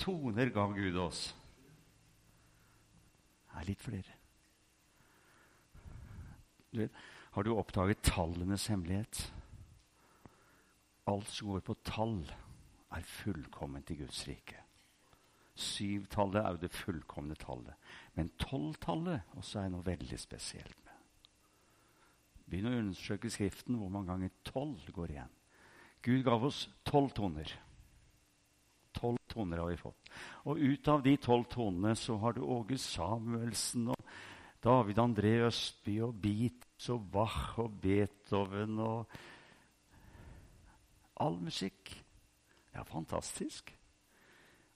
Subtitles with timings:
[0.00, 1.28] toner ga Gud oss?
[3.50, 4.16] Det er litt flere.
[6.70, 6.98] Du vet,
[7.34, 9.24] har du oppdaget tallenes hemmelighet?
[11.10, 12.22] Alt som går på tall,
[12.90, 14.58] er fullkomment i Guds rike.
[15.60, 17.74] Syvtallet er jo det fullkomne tallet.
[18.16, 20.96] Men tolvtallet også er noe veldig spesielt med.
[22.50, 25.34] Begynn å undersøke Skriften hvor mange ganger tolv går igjen.
[26.02, 27.52] Gud gav oss tolv toner.
[29.30, 30.10] Toner har vi fått.
[30.50, 34.12] Og ut av de tolv tonene så har du Åge Samuelsen og
[34.60, 39.20] David André Østby og Beatles og Bach og Beethoven og
[41.20, 41.90] All musikk.
[42.72, 43.70] Ja, fantastisk.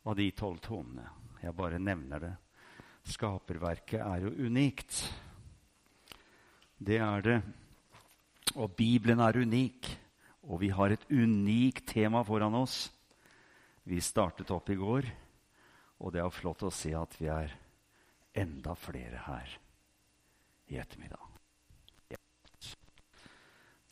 [0.04, 1.06] Av de tolv tonene.
[1.40, 2.32] Jeg bare nevner det.
[3.08, 4.98] Skaperverket er jo unikt.
[6.76, 7.38] Det er det.
[8.60, 9.88] Og Bibelen er unik.
[10.44, 12.90] Og vi har et unikt tema foran oss.
[13.84, 15.06] Vi startet opp i går,
[16.00, 17.52] og det er flott å se at vi er
[18.34, 19.58] enda flere her
[20.72, 21.30] i ettermiddag.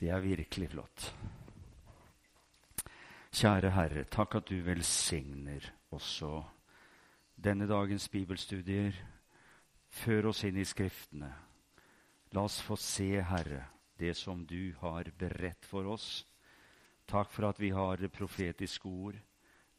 [0.03, 1.05] Det er virkelig flott.
[3.33, 6.41] Kjære Herre, takk at du velsigner også
[7.39, 8.97] denne dagens bibelstudier.
[9.93, 11.29] Før oss inn i Skriftene.
[12.33, 13.67] La oss få se, Herre,
[14.01, 16.25] det som du har beredt for oss.
[17.07, 19.19] Takk for at vi har profetiske ord.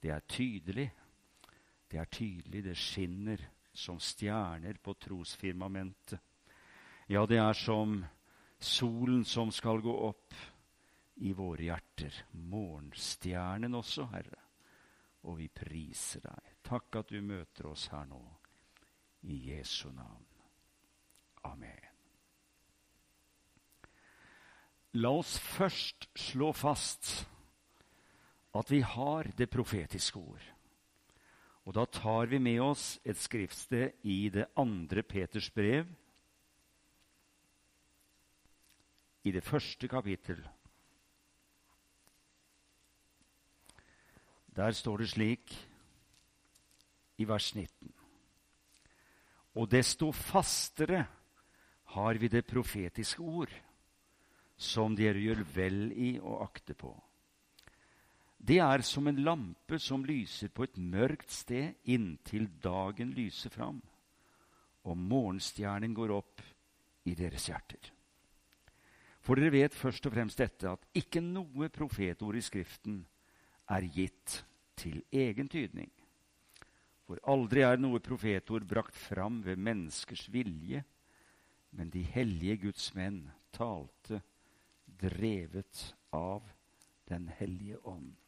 [0.04, 0.90] Det er tydelig.
[1.92, 3.40] Det er tydelig, det skinner
[3.74, 6.20] som stjerner på trosfirmamentet.
[7.08, 8.02] Ja, det er som
[8.60, 10.36] solen som skal gå opp
[11.24, 12.20] i våre hjerter.
[12.52, 14.42] Morgenstjernen også, Herre.
[15.24, 16.54] Og vi priser deg.
[16.68, 18.22] Takk at du møter oss her nå.
[19.24, 20.26] I Jesu navn.
[21.48, 21.92] Amen.
[25.00, 27.24] La oss først slå fast
[28.54, 30.44] at vi har det profetiske ord.
[31.64, 35.88] Og da tar vi med oss et skriftsted i det andre Peters brev,
[39.24, 40.42] i det første kapittel.
[44.56, 45.54] Der står det slik
[47.18, 47.94] i vers 19.
[49.56, 51.06] Og desto fastere
[51.96, 53.54] har vi det profetiske ord,
[54.58, 56.92] som dere gjør vel i å akte på
[58.44, 63.80] det er som en lampe som lyser på et mørkt sted inntil dagen lyser fram,
[64.84, 66.42] og morgenstjernen går opp
[67.08, 67.92] i deres hjerter.
[69.24, 72.98] For dere vet først og fremst dette, at ikke noe profetord i Skriften
[73.72, 74.42] er gitt
[74.76, 75.92] til egen tydning.
[77.08, 80.84] For aldri er noe profetord brakt fram ved menneskers vilje,
[81.72, 83.24] men de hellige Guds menn
[83.56, 84.20] talte
[85.00, 86.44] drevet av
[87.08, 88.23] Den hellige ånd.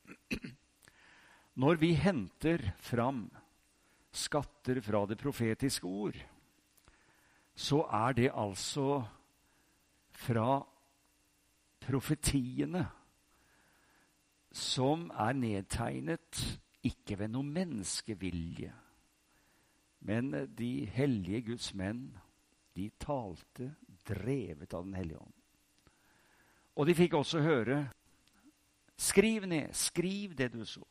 [1.55, 3.27] Når vi henter fram
[4.15, 6.17] skatter fra det profetiske ord,
[7.55, 8.99] så er det altså
[10.15, 10.59] fra
[11.85, 12.83] profetiene
[14.55, 16.41] som er nedtegnet
[16.85, 18.71] ikke ved noen menneskevilje,
[20.05, 22.07] men de hellige Guds menn,
[22.75, 23.71] de talte
[24.05, 25.35] drevet av Den hellige ånd.
[26.75, 27.85] Og de fikk også høre
[28.97, 30.83] Skriv ned, skriv det du så.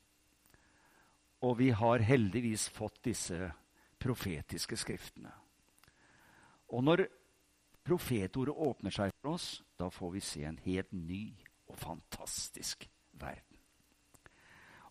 [1.44, 3.50] Og vi har heldigvis fått disse
[4.00, 5.32] profetiske skriftene.
[6.72, 7.06] Og når
[7.84, 9.48] profetordet åpner seg for oss,
[9.78, 11.26] da får vi se en helt ny
[11.68, 12.88] og fantastisk
[13.20, 13.60] verden.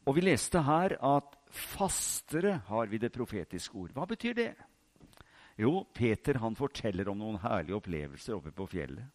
[0.04, 3.94] Og vi leste her at fastere har vi det profetiske ord.
[3.96, 4.52] Hva betyr det?
[5.58, 9.06] Jo, Peter han forteller om noen herlige opplevelser oppe på fjellet.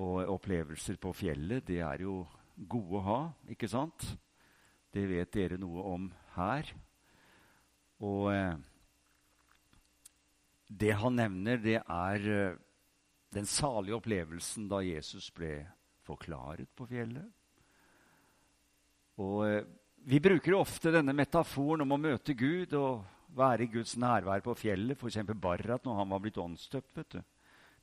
[0.00, 2.22] Og opplevelser på fjellet, det er jo
[2.68, 3.20] gode å ha,
[3.52, 4.04] ikke sant?
[4.90, 6.68] Det vet dere noe om her.
[8.04, 8.56] Og eh,
[10.70, 12.58] det han nevner, det er eh,
[13.34, 15.60] den salige opplevelsen da Jesus ble
[16.06, 17.28] forklaret på fjellet.
[19.20, 19.62] Og eh,
[20.00, 23.02] Vi bruker ofte denne metaforen om å møte Gud og
[23.36, 24.96] være i Guds nærvær på fjellet.
[24.96, 25.20] F.eks.
[25.36, 26.96] Barrat når han var blitt åndsdøpt.
[26.96, 27.20] vet du.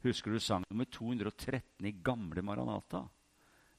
[0.08, 3.06] Husker du sang nummer 213 i gamle Maranata?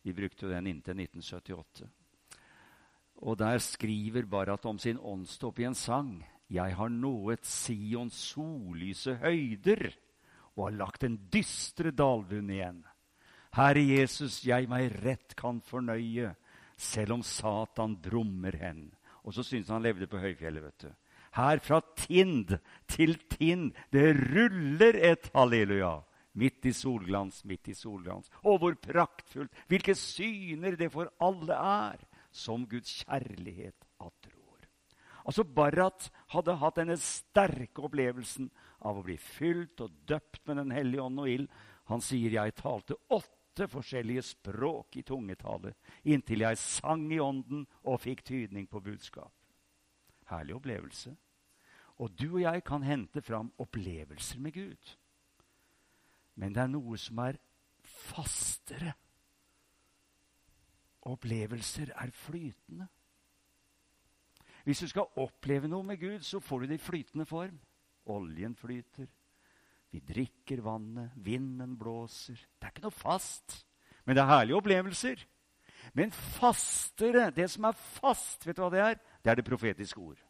[0.02, 1.88] Vi brukte jo den inntil 1978.
[3.26, 6.12] Og der skriver Barat om sin åndsdåp i en sang.
[6.48, 9.90] Jeg har nået Sions sollyse høyder
[10.56, 12.80] og har lagt den dystre dalbunn igjen.
[13.56, 16.34] Herre Jesus, jeg meg rett kan fornøye,
[16.78, 18.88] selv om Satan brummer hen.
[19.24, 20.90] Og så syntes han levde på høyfjellet, vet du.
[21.38, 22.54] Her fra Tind
[22.88, 25.98] til Tind, det ruller et halleluja.
[26.38, 28.30] Midt i solglans, midt i solglans.
[28.46, 29.54] Og hvor praktfullt!
[29.70, 34.38] Hvilke syner det for alle er, som Guds kjærlighet attrår.
[35.28, 38.48] Altså Barrat hadde hatt denne sterke opplevelsen
[38.88, 41.50] av å bli fylt og døpt med Den hellige ånd og ild.
[41.90, 45.74] Han sier, 'Jeg talte åtte forskjellige språk i tungetale
[46.04, 49.34] inntil jeg sang i ånden og fikk tydning på budskap.'
[50.28, 51.16] Herlig opplevelse.
[51.98, 54.96] Og du og jeg kan hente fram opplevelser med Gud.
[56.38, 57.38] Men det er noe som er
[57.82, 58.94] fastere.
[61.08, 62.88] Opplevelser er flytende.
[64.64, 67.56] Hvis du skal oppleve noe med Gud, så får du det i flytende form.
[68.12, 69.08] Oljen flyter.
[69.90, 71.14] Vi drikker vannet.
[71.16, 72.36] Vinden blåser.
[72.36, 73.62] Det er ikke noe fast.
[74.04, 75.24] Men det er herlige opplevelser.
[75.96, 79.00] Men fastere, det som er fast, vet du hva det er?
[79.24, 80.20] Det er det profetiske ord.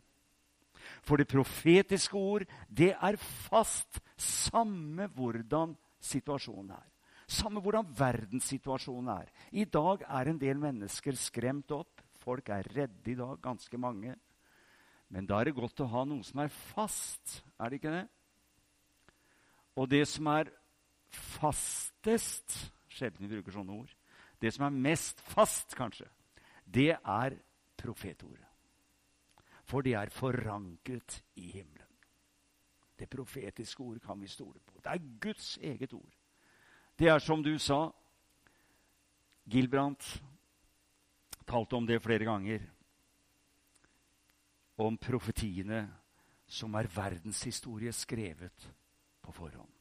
[1.03, 6.87] For det profetiske ord, det er fast, samme hvordan situasjonen er.
[7.29, 9.33] Samme hvordan verdenssituasjonen er.
[9.53, 12.01] I dag er en del mennesker skremt opp.
[12.19, 14.15] Folk er redde i dag, ganske mange.
[15.13, 18.07] Men da er det godt å ha noe som er fast, er det ikke det?
[19.79, 20.51] Og det som er
[21.15, 22.57] fastest
[22.99, 23.91] Sjelden vi bruker sånne ord.
[24.41, 26.09] Det som er mest fast, kanskje,
[26.65, 27.37] det er
[27.79, 28.47] profetordet.
[29.69, 31.78] For det er forankret i himmelen.
[32.99, 34.81] Det profetiske ord kan vi stole på.
[34.83, 36.17] Det er Guds eget ord.
[36.99, 37.93] Det er som du sa.
[39.49, 40.23] Gilbrandt
[41.47, 42.67] talte om det flere ganger.
[44.79, 45.87] Om profetiene
[46.49, 48.69] som er verdenshistorie skrevet
[49.23, 49.73] på forhånd.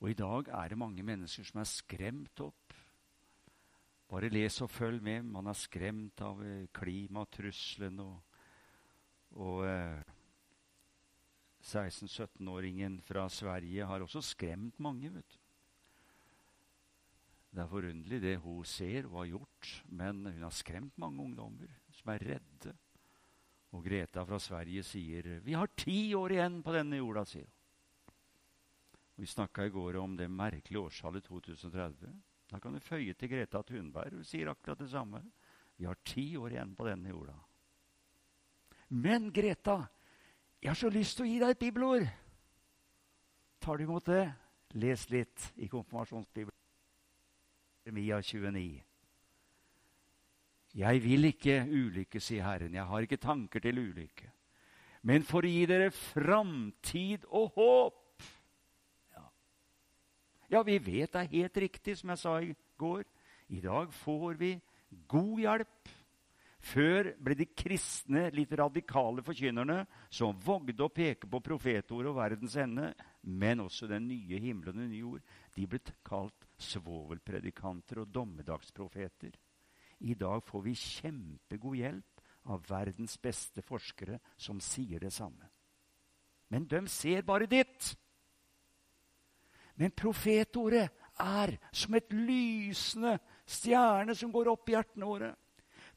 [0.00, 2.74] Og i dag er det mange mennesker som er skremt opp.
[4.10, 5.22] Bare les og følg med.
[5.24, 8.18] Man er skremt av eh, klimatrusselen og,
[9.40, 10.13] og eh,
[11.64, 15.10] 16-17-åringen fra Sverige har også skremt mange.
[15.14, 15.38] vet du.
[17.54, 21.70] Det er forunderlig det hun ser og har gjort, men hun har skremt mange ungdommer
[21.94, 22.74] som er redde.
[23.74, 27.52] Og Greta fra Sverige sier 'Vi har ti år igjen på denne jorda', sier hun.
[29.16, 32.22] Vi snakka i går om det merkelige årstallet 2030.
[32.50, 34.12] Da kan du føye til Greta Thunberg.
[34.12, 35.22] Hun sier akkurat det samme.
[35.76, 37.36] Vi har ti år igjen på denne jorda.
[38.88, 39.86] Men Greta,
[40.64, 42.06] jeg har så lyst til å gi deg et bibelord.
[43.60, 44.22] Tar du imot det?
[44.80, 46.56] Les litt i konfirmasjonsbibelen.
[47.84, 48.78] Jeremia 29.
[50.80, 52.72] Jeg vil ikke ulykke, sier Herren.
[52.72, 54.30] Jeg har ikke tanker til ulykke.
[55.04, 58.24] Men for å gi dere framtid og håp.
[59.12, 59.26] Ja.
[60.56, 63.04] ja, vi vet det er helt riktig, som jeg sa i går.
[63.52, 64.54] I dag får vi
[65.12, 65.92] god hjelp
[66.64, 72.56] før ble de kristne, litt radikale forkynnerne som vågde å peke på profetordet og verdens
[72.60, 72.90] ende,
[73.22, 75.24] men også den nye himmelen og den nye jord.
[75.54, 79.36] De ble kalt svovelpredikanter og dommedagsprofeter.
[80.04, 85.48] I dag får vi kjempegod hjelp av verdens beste forskere som sier det samme.
[86.52, 87.94] Men de ser bare ditt.
[89.80, 90.88] Men profetordet
[91.20, 93.16] er som et lysende
[93.46, 95.32] stjerne som går opp i hjertene våre.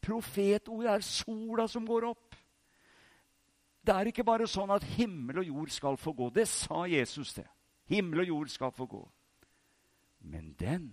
[0.01, 2.35] Profetord er sola som går opp.
[3.87, 6.29] Det er ikke bare sånn at himmel og jord skal få gå.
[6.35, 7.47] Det sa Jesus, det.
[7.87, 9.03] Himmel og jord skal få gå.
[10.27, 10.89] Men den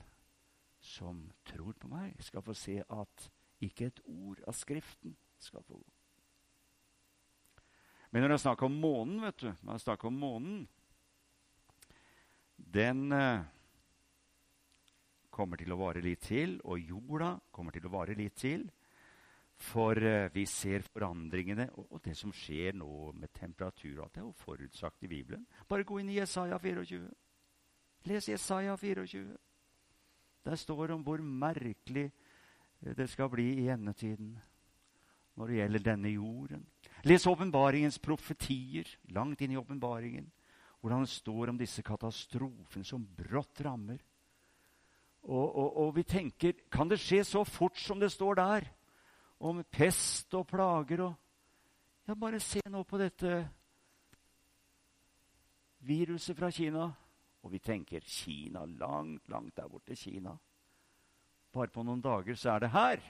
[0.85, 3.27] som tror på meg, skal få se at
[3.65, 5.91] ikke et ord av Skriften skal få gå.
[8.13, 10.65] Men når det er snakk om månen, vet du når det er snakk om månen,
[12.75, 13.43] Den eh,
[15.31, 18.69] kommer til å vare litt til, og jorda kommer til å vare litt til.
[19.57, 24.03] For eh, vi ser forandringene og, det som skjer nå med temperatur.
[24.03, 25.47] Alt er jo forutsagt i Bibelen.
[25.69, 27.05] Bare gå inn i Jesaja 24.
[28.11, 29.37] Les Jesaja 24.
[30.45, 34.35] Der står det om hvor merkelig eh, det skal bli i endetiden
[35.35, 36.67] når det gjelder denne jorden.
[37.05, 40.31] Les åpenbaringens profetier langt inn i åpenbaringen.
[40.81, 43.99] Hvordan det står om disse katastrofene som brått rammer.
[45.25, 48.67] Og, og, og, vi tenker Kan det skje så fort som det står der?
[49.45, 51.21] Om pest og plager og
[52.05, 53.31] Ja, bare se nå på dette
[55.89, 56.91] viruset fra Kina.
[57.45, 59.97] Og vi tenker Kina, langt, langt der borte.
[59.97, 60.35] Kina.
[61.53, 63.05] Bare på noen dager så er det her.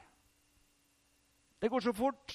[1.59, 2.35] Det går så fort.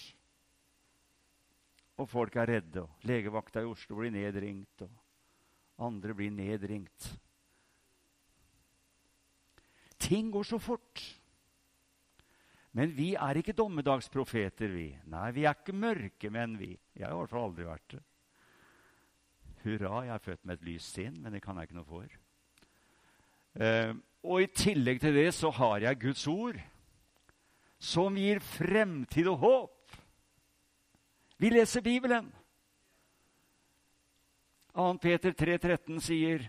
[2.00, 2.84] Og folk er redde.
[2.84, 7.10] og Legevakta i Oslo blir nedringt, og andre blir nedringt.
[10.00, 11.04] Ting går så fort.
[12.78, 14.90] Men vi er ikke dommedagsprofeter, vi.
[15.10, 16.76] Nei, vi er ikke mørkemenn, vi.
[16.94, 18.02] Jeg har i hvert fall aldri vært det.
[19.64, 22.20] Hurra, jeg er født med et lyst sinn, men det kan jeg ikke noe for.
[23.60, 26.60] Eh, og i tillegg til det så har jeg Guds ord,
[27.80, 29.98] som gir fremtid og håp.
[31.40, 32.30] Vi leser Bibelen.
[34.76, 34.94] 2.
[35.02, 36.46] Peter 3,13 sier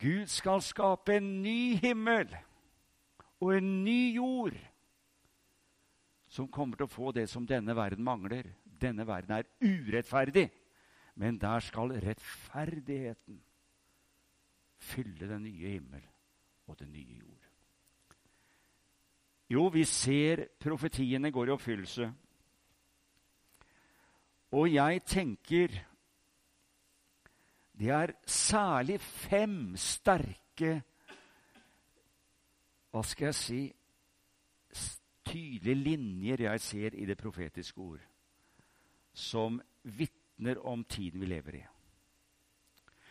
[0.00, 2.32] Gud skal skape en ny himmel
[3.40, 4.56] og en ny jord
[6.28, 8.50] som kommer til å få det som denne verden mangler.
[8.78, 10.46] Denne verden er urettferdig,
[11.18, 13.40] men der skal rettferdigheten
[14.78, 16.04] fylle den nye himmel
[16.68, 17.48] og den nye jord.
[19.48, 22.10] Jo, vi ser profetiene går i oppfyllelse.
[24.52, 25.72] Og jeg tenker
[27.78, 30.80] det er særlig fem sterke
[32.90, 33.60] hva skal jeg si
[35.28, 38.00] tydelige linjer jeg ser i det profetiske ord,
[39.12, 41.64] som vitner om tiden vi lever i.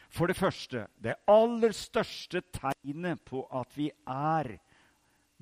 [0.09, 4.55] For det første, det aller største tegnet på at vi er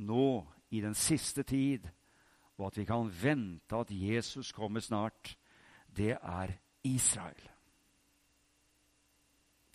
[0.02, 1.86] nå i den siste tid,
[2.58, 5.38] og at vi kan vente at Jesus kommer snart,
[5.96, 7.50] det er Israel.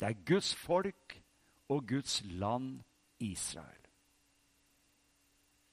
[0.01, 1.23] Det er Guds folk
[1.69, 2.81] og Guds land
[3.21, 3.80] Israel.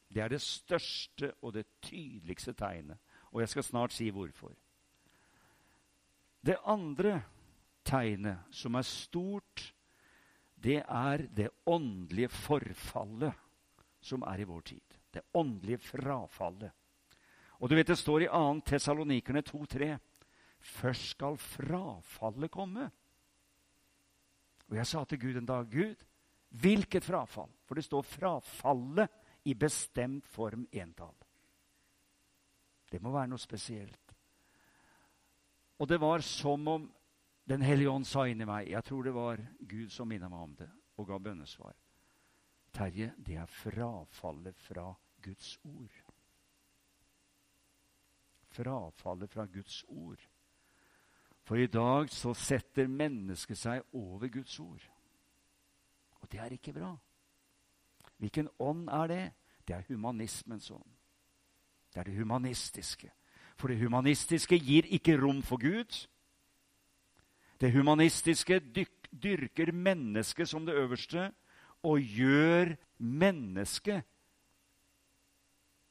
[0.07, 2.97] Det er det største og det tydeligste tegnet.
[3.31, 4.53] Og jeg skal snart si hvorfor.
[6.45, 7.21] Det andre
[7.85, 9.73] tegnet, som er stort,
[10.55, 13.33] det er det åndelige forfallet
[14.01, 14.97] som er i vår tid.
[15.13, 16.71] Det åndelige frafallet.
[17.59, 18.61] Og du vet det står i 2.
[18.65, 19.97] Tessalonikerne 2,3.:
[20.59, 22.89] Først skal frafallet komme.
[24.69, 25.95] Og jeg sa til Gud en dag Gud,
[26.49, 27.49] hvilket frafall?
[27.65, 29.16] For det står 'frafallet'
[29.47, 31.15] i bestemt form entall.
[32.91, 34.13] Det må være noe spesielt.
[35.79, 36.93] Og det var som om
[37.47, 39.39] Den hellige ånd sa inni meg Jeg tror det var
[39.71, 41.75] Gud som minnet meg om det og ga bønnesvar.
[42.73, 44.89] Terje, det er frafallet fra
[45.23, 45.93] Guds ord.
[48.51, 50.27] Frafallet fra Guds ord.
[51.47, 54.83] For i dag så setter mennesket seg over Guds ord.
[56.19, 56.97] Og det er ikke bra.
[58.17, 59.23] Hvilken ånd er det?
[59.67, 60.91] Det er humanismens ånd.
[61.93, 63.11] Det er det humanistiske.
[63.57, 66.07] For det humanistiske gir ikke rom for Gud.
[67.61, 68.59] Det humanistiske
[69.23, 71.31] dyrker mennesket som det øverste
[71.83, 74.03] og gjør mennesket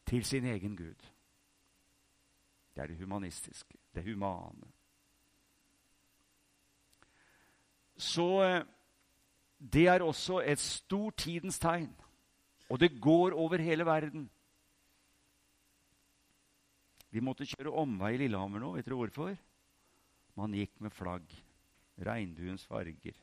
[0.06, 1.10] til sin egen Gud.
[2.74, 4.66] Det er det humanistiske, det humane.
[7.96, 8.64] Så eh,
[9.72, 11.96] det er også et stort tidens tegn.
[12.70, 14.26] Og det går over hele verden.
[17.10, 18.72] Vi måtte kjøre omvei i Lillehammer nå.
[18.76, 19.36] Vet dere hvorfor?
[20.36, 21.30] Man gikk med flagg.
[22.06, 23.16] Regnbuens farger.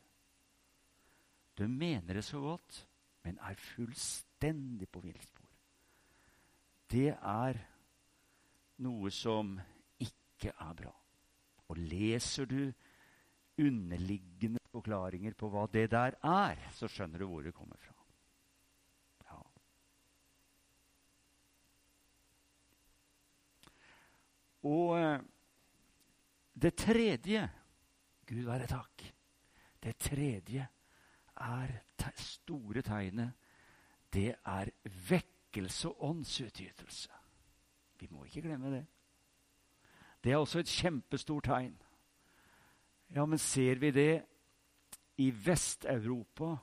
[1.54, 2.80] De mener det så godt,
[3.24, 5.52] men er fullstendig på villspor.
[6.90, 7.60] Det er
[8.82, 9.54] noe som
[10.02, 10.94] ikke er bra.
[11.70, 12.74] Og leser du
[13.62, 17.93] underliggende forklaringer på hva det der er, så skjønner du hvor det kommer fra.
[24.64, 25.20] Og eh,
[26.54, 27.50] det tredje
[28.28, 29.04] Gud være takk.
[29.84, 30.68] Det tredje
[31.44, 33.34] er te store tegnet.
[34.14, 34.72] Det er
[35.10, 37.10] vekkelse og åndsutgytelse.
[38.00, 38.86] Vi må ikke glemme det.
[40.24, 41.76] Det er også et kjempestort tegn.
[43.16, 44.24] Ja, men ser vi det
[45.18, 46.56] i Vest-Europa,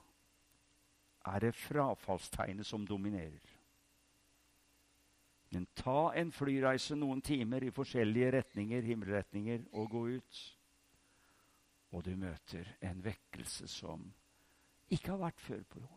[1.27, 3.50] er det frafallstegnet som dominerer.
[5.51, 10.43] Men ta en flyreise noen timer i forskjellige retninger, himmelretninger, og gå ut.
[11.91, 14.05] Og du møter en vekkelse som
[14.95, 15.97] ikke har vært før på jorden.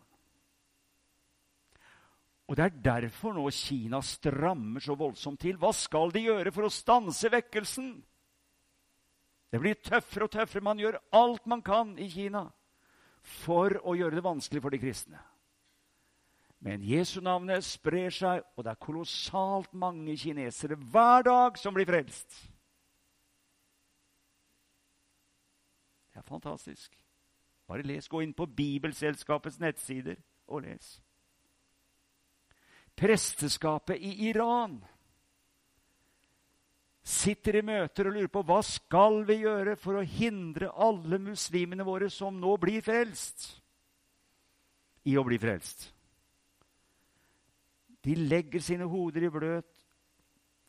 [2.49, 5.55] Og Det er derfor nå Kina strammer så voldsomt til.
[5.57, 7.93] Hva skal de gjøre for å stanse vekkelsen?
[9.53, 10.65] Det blir tøffere og tøffere.
[10.65, 12.43] Man gjør alt man kan i Kina
[13.21, 15.21] for å gjøre det vanskelig for de kristne.
[16.63, 21.89] Men Jesu navnet sprer seg, og det er kolossalt mange kinesere hver dag som blir
[21.89, 22.37] frelst.
[26.13, 26.93] Det er fantastisk.
[27.67, 28.07] Bare les.
[28.07, 30.95] Gå inn på Bibelselskapets nettsider og les.
[32.95, 34.77] Presteskapet i Iran
[37.03, 41.83] sitter i møter og lurer på hva skal vi gjøre for å hindre alle muslimene
[41.83, 43.49] våre som nå blir frelst,
[45.03, 45.89] i å bli frelst.
[48.03, 49.69] De legger sine hoder i bløt.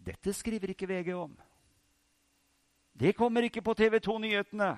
[0.06, 1.32] Dette skriver ikke VG om.
[3.00, 4.74] Det kommer ikke på TV 2-nyhetene.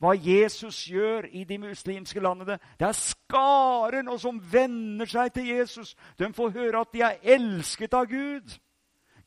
[0.00, 2.56] Hva Jesus gjør i de muslimske landene.
[2.80, 5.94] Det er skaren og som venner seg til Jesus.
[6.18, 8.56] De får høre at de er elsket av Gud.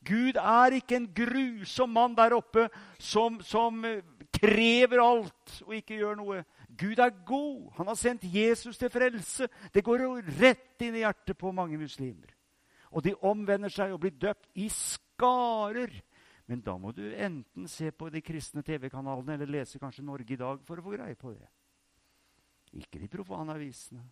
[0.04, 2.66] Gud er ikke en grusom mann der oppe
[2.98, 4.02] som, som eh,
[4.34, 6.42] krever alt og ikke gjør noe.
[6.74, 7.70] Gud er god.
[7.78, 9.48] Han har sendt Jesus til frelse.
[9.74, 10.04] Det går
[10.40, 12.33] rett inn i hjertet på mange muslimer.
[12.94, 15.92] Og de omvender seg og blir døpt i skarer.
[16.46, 20.40] Men da må du enten se på de kristne TV-kanalene eller lese kanskje Norge i
[20.40, 21.48] dag for å få greie på det.
[22.78, 24.04] Ikke de profane avisene.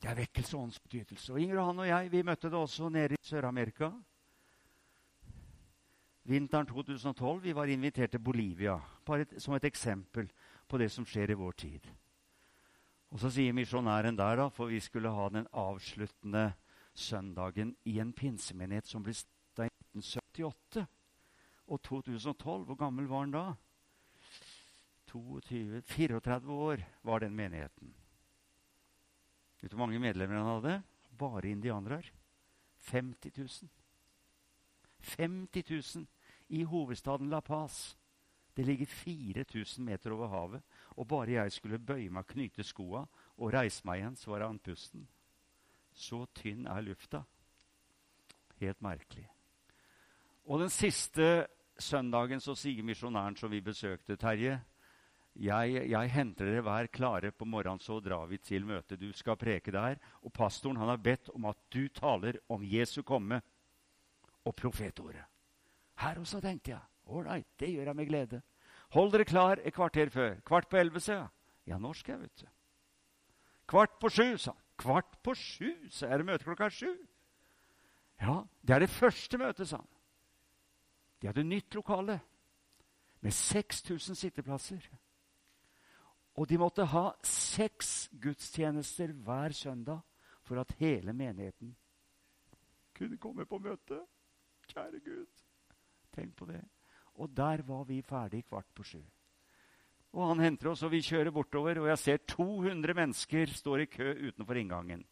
[0.00, 1.32] Det er vekkelse og åndsbetydelse.
[1.32, 3.90] Og Inger og han og jeg vi møtte det også nede i Sør-Amerika.
[6.30, 10.28] Vinteren 2012 vi var invitert til Bolivia bare et, som et eksempel
[10.68, 11.88] på det som skjer i vår tid.
[13.10, 16.52] Og så sier misjonæren der, da, for vi skulle ha den avsluttende
[16.94, 20.84] søndagen i en pinsemenighet som ble starta i 1978
[21.66, 22.64] og 2012.
[22.68, 23.44] Hvor gammel var han da?
[25.10, 27.94] 22, 34 år var den menigheten.
[29.60, 30.82] Vet du hvor mange medlemmer han hadde?
[31.18, 32.02] Bare indianere.
[32.90, 33.70] 50 000.
[35.00, 36.06] 50 000
[36.48, 37.96] i hovedstaden La Paz.
[38.56, 40.62] Det ligger 4000 meter over havet.
[41.00, 43.06] Og bare jeg skulle bøye meg, knyte skoa
[43.40, 45.06] og reise meg igjen, så var jeg andpusten.
[45.96, 47.22] Så tynn er lufta.
[48.60, 49.24] Helt merkelig.
[50.44, 51.46] Og den siste
[51.80, 54.58] søndagen så sier misjonæren som vi besøkte, Terje
[55.38, 59.00] jeg, jeg, henter dere hver klare på morgenen, så drar vi til møtet.
[59.00, 59.96] Du skal preke der.
[60.26, 63.40] Og pastoren han har bedt om at du taler om Jesu komme
[64.44, 65.22] og profetordet.
[66.02, 66.82] Her også, tenkte jeg.
[67.06, 68.42] Ålreit, det gjør jeg med glede.
[68.90, 70.40] Hold dere klar et kvarter før.
[70.46, 71.28] Kvart på elleve, sa jeg.
[71.66, 72.46] Ja, norsk, jeg, vet du.
[73.70, 74.62] Kvart på sju, sa han.
[74.80, 76.90] Kvart på sju, så er det møte klokka sju.
[78.20, 79.90] Ja, det er det første møtet, sa han.
[81.20, 82.18] De hadde nytt lokale
[83.20, 84.88] med 6000 sitteplasser.
[86.34, 90.00] Og de måtte ha seks gudstjenester hver søndag
[90.42, 91.76] for at hele menigheten
[92.96, 94.00] kunne komme på møte.
[94.70, 95.26] Kjære Gud,
[96.12, 96.62] tenk på det.
[97.20, 99.00] Og der var vi ferdig kvart på sju.
[100.10, 103.90] Og han henter oss, og vi kjører bortover, og jeg ser 200 mennesker står i
[103.92, 105.04] kø utenfor inngangen.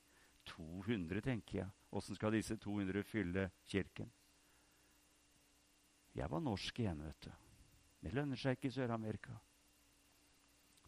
[0.48, 1.68] 200, tenker jeg.
[1.94, 4.10] Åssen skal disse 200 fylle kirken?
[6.18, 7.30] Jeg var norsk igjen, vet du.
[8.02, 9.36] Det lønner seg ikke i Sør-Amerika.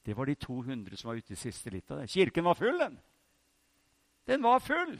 [0.02, 2.08] Det var de 200 som var ute i siste det.
[2.10, 2.98] Kirken var full, den!
[4.26, 4.96] Den var full!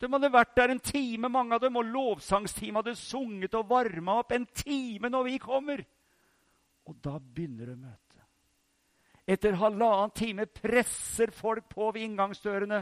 [0.00, 4.20] De hadde vært der en time, mange av dem, og lovsangsteamet hadde sunget og varma
[4.22, 5.82] opp en time når vi kommer.
[6.88, 8.06] Og da begynner det møtet.
[9.30, 12.80] Etter halvannen time presser folk på ved inngangsdørene.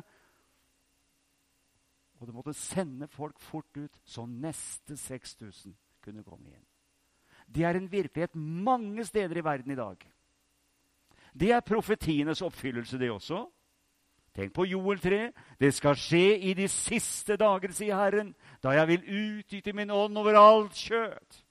[2.18, 6.64] Og de måtte sende folk fort ut, så neste 6000 kunne komme inn.
[7.48, 10.00] Det er en virkelighet mange steder i verden i dag.
[11.34, 13.42] Det er profetienes oppfyllelse, det også.
[14.36, 15.20] Tenk på Joel 3.
[15.58, 20.18] Det skal skje i de siste dager, sier Herren, da jeg vil utgyte min ånd
[20.20, 21.42] over alt kjøtt.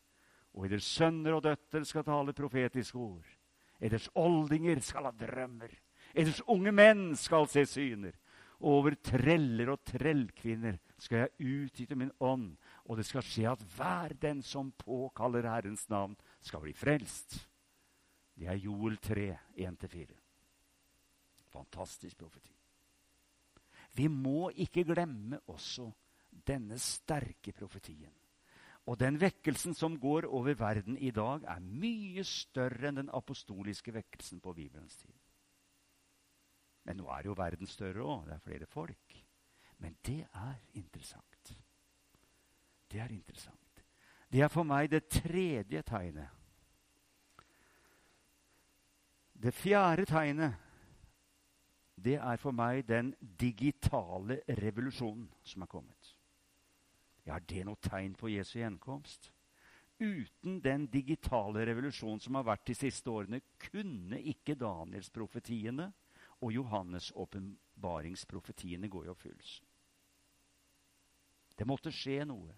[0.58, 3.28] Og eders sønner og døtre skal tale profetiske ord.
[3.84, 5.74] Eders oldinger skal ha drømmer.
[6.18, 8.16] Eders unge menn skal se syner.
[8.66, 12.56] Over treller og trellkvinner skal jeg utgyte min ånd,
[12.90, 17.50] Og det skal skje at hver den som påkaller Herrens navn, skal bli frelst.
[18.34, 20.08] Det er Joel 3, 1-4.
[21.52, 22.57] Fantastisk profeti.
[23.98, 25.90] Vi må ikke glemme også
[26.48, 28.14] denne sterke profetien.
[28.88, 33.92] Og den vekkelsen som går over verden i dag, er mye større enn den apostoliske
[33.94, 35.16] vekkelsen på Bibelens tid.
[36.88, 38.30] Men nå er jo verden større òg.
[38.30, 39.18] Det er flere folk.
[39.84, 41.52] Men det er interessant.
[42.88, 43.84] Det er interessant.
[44.32, 46.32] Det er for meg det tredje tegnet.
[49.38, 50.56] Det fjerde tegnet
[51.98, 56.14] det er for meg den digitale revolusjonen som er kommet.
[57.26, 59.32] Ja, er det noe tegn på Jesu gjenkomst?
[59.98, 65.90] Uten den digitale revolusjonen som har vært de siste årene, kunne ikke Danielsprofetiene
[66.46, 69.66] og Johannes' åpenbaringsprofetiene gå i oppfyllelse.
[71.58, 72.54] Det måtte skje noe.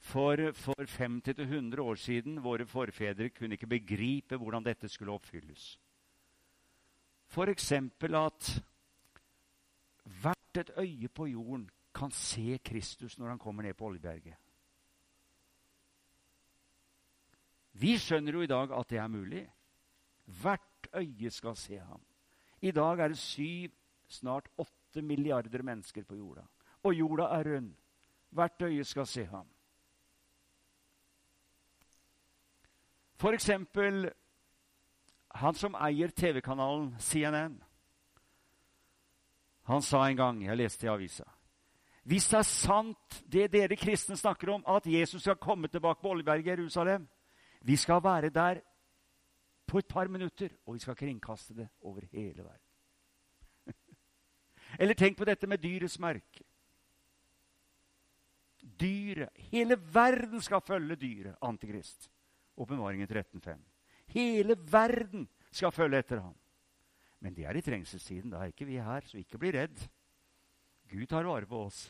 [0.00, 5.74] For, for 50-100 år siden våre forfedre kunne ikke begripe hvordan dette skulle oppfylles.
[7.30, 7.72] F.eks.
[7.72, 8.62] at
[10.04, 14.34] hvert et øye på jorden kan se Kristus når han kommer ned på Oljeberget.
[17.72, 19.44] Vi skjønner jo i dag at det er mulig.
[20.24, 22.02] Hvert øye skal se ham.
[22.60, 23.70] I dag er det syv,
[24.08, 26.42] snart åtte milliarder mennesker på jorda.
[26.82, 27.74] Og jorda er rund.
[28.30, 29.46] Hvert øye skal se ham.
[33.16, 34.10] For eksempel
[35.30, 37.60] han som eier TV-kanalen CNN.
[39.70, 41.26] Han sa en gang, jeg leste i avisa
[42.08, 46.10] Hvis det er sant, det dere kristne snakker om, at Jesus skal komme tilbake på
[46.10, 47.06] Oljeberget i Jerusalem
[47.60, 48.60] Vi skal være der
[49.66, 52.66] på et par minutter, og vi skal kringkaste det over hele verden.
[54.80, 56.42] Eller tenk på dette med dyrets merke.
[58.80, 62.10] Dyret Hele verden skal følge dyret, Antikrist.
[62.56, 63.69] Åpenbaringen 13.5.
[64.14, 66.36] Hele verden skal følge etter ham.
[67.20, 68.32] Men det er i trengselstiden.
[68.32, 69.82] Da er ikke vi her, så ikke bli redd.
[70.90, 71.84] Gud tar vare på oss.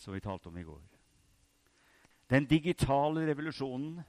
[0.00, 0.80] Som vi talte om i går.
[2.30, 4.00] Den digitale revolusjonen.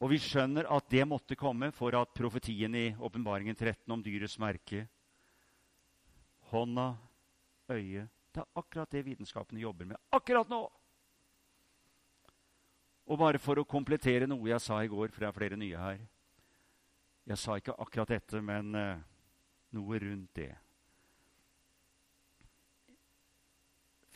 [0.00, 4.38] Og vi skjønner at det måtte komme for at profetien i åpenbaringen 13 om dyrets
[4.40, 4.86] merke
[6.50, 6.94] Hånda,
[7.70, 10.62] øyet Det er akkurat det vitenskapene jobber med akkurat nå!
[13.08, 15.78] Og bare for å komplettere noe jeg sa i går, for det er flere nye
[15.78, 16.02] her
[17.30, 18.98] Jeg sa ikke akkurat dette, men uh,
[19.76, 20.50] noe rundt det.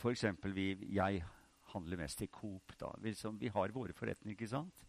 [0.05, 1.23] Eksempel, vi, jeg
[1.71, 2.75] handler mest i Coop.
[2.77, 2.91] da.
[2.99, 4.83] Vi, liksom, vi har våre forretninger, ikke sant?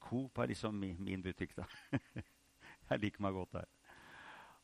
[0.00, 1.66] Coop er liksom min, min butikk, da.
[2.90, 3.66] jeg liker meg godt der.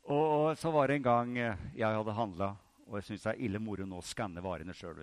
[0.06, 2.52] Og, så var det en gang eh, jeg hadde handla,
[2.86, 5.02] og jeg syns det er ille moro nå å skanne varene sjøl.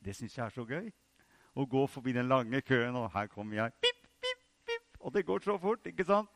[0.00, 0.88] Det syns jeg er så gøy
[1.58, 3.72] og gå forbi den lange køen, og her kommer jeg.
[3.82, 5.00] Pip, pip, pip.
[5.00, 6.30] Og det går så fort, ikke sant?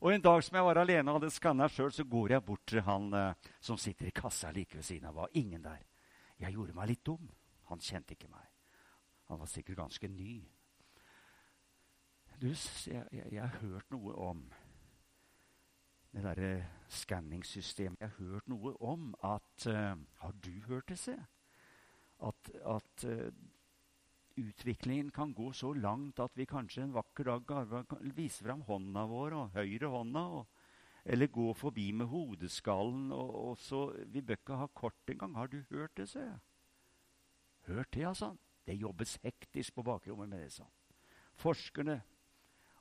[0.00, 2.66] Og En dag som jeg var alene og hadde skanna sjøl, så går jeg bort
[2.66, 5.16] til han eh, som sitter i kassa like ved siden av.
[5.16, 5.82] Var ingen der.
[6.38, 7.32] Jeg gjorde meg litt dum.
[7.72, 8.46] Han kjente ikke meg.
[9.28, 10.36] Han var sikkert ganske ny.
[12.38, 12.46] Du,
[12.86, 14.44] jeg, har hørt noe om
[16.14, 16.52] det derre
[16.88, 17.98] skanningssystemet.
[18.00, 21.16] Jeg har hørt noe om at uh, Har du hørt det, se?
[22.22, 23.32] At, at uh,
[24.38, 29.04] utviklingen kan gå så langt at vi kanskje en vakker dag kan vise fram hånda
[29.10, 30.24] vår og høyre hånda.
[30.40, 30.66] Og,
[31.04, 33.12] eller gå forbi med hodeskallen.
[33.12, 35.34] Og, og så, Vi bør ikke ha kort engang.
[35.36, 36.38] Har du hørt det, sa jeg.
[37.68, 38.36] Hørt det, altså.
[38.66, 40.64] Det jobbes hektisk på bakrommet med det, sa
[41.38, 42.02] Forskerne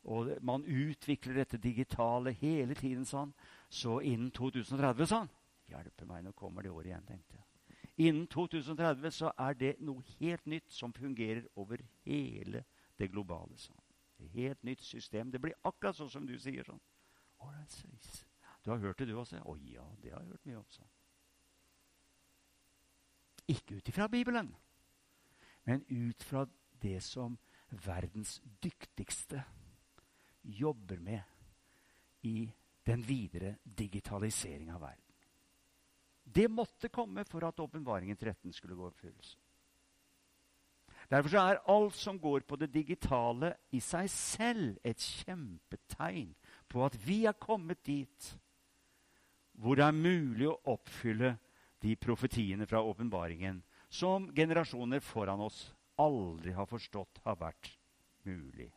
[0.08, 3.34] og man utvikler dette digitale hele tiden, sa han.
[3.70, 5.34] Så innen 2030, sa han.
[5.68, 7.47] Hjelpe meg, nå kommer det året igjen, tenkte jeg.
[7.98, 12.64] Innen 2030 så er det noe helt nytt som fungerer over hele
[13.00, 13.58] det globale.
[13.58, 13.80] Sånn.
[14.34, 15.32] Helt nytt system.
[15.32, 16.64] Det blir akkurat sånn som du sier.
[16.64, 16.82] sånn.
[17.42, 17.74] Right,
[18.64, 19.42] du har hørt det, du også?
[19.42, 20.70] Å ja, det har jeg hørt mye om.
[20.70, 20.94] sånn.
[23.48, 24.50] Ikke ut ifra Bibelen,
[25.64, 26.46] men ut fra
[26.82, 27.38] det som
[27.70, 29.44] verdens dyktigste
[30.44, 31.24] jobber med
[32.28, 32.52] i
[32.86, 35.07] den videre digitalisering av verden.
[36.28, 39.38] Det måtte komme for at åpenbaringen 13 skulle gå i oppfyllelse.
[41.08, 46.34] Derfor er alt som går på det digitale, i seg selv et kjempetegn
[46.68, 48.34] på at vi er kommet dit
[49.58, 51.32] hvor det er mulig å oppfylle
[51.82, 55.62] de profetiene fra åpenbaringen som generasjoner foran oss
[55.98, 57.72] aldri har forstått har vært
[58.28, 58.70] mulig.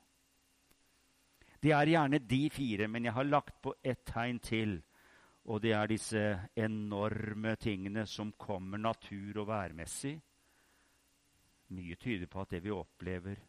[1.61, 4.79] Det er gjerne de fire, men jeg har lagt på ett tegn til
[5.51, 6.21] Og det er disse
[6.57, 10.15] enorme tingene som kommer natur- og værmessig.
[11.75, 13.41] Mye tyder på at det vi opplever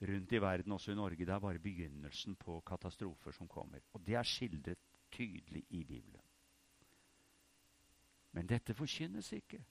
[0.00, 3.80] rundt i verden, også i Norge, det er bare begynnelsen på katastrofer som kommer.
[3.92, 4.78] Og det er skildret
[5.10, 6.22] tydelig i Bibelen.
[8.32, 9.64] Men dette forkynnes ikke.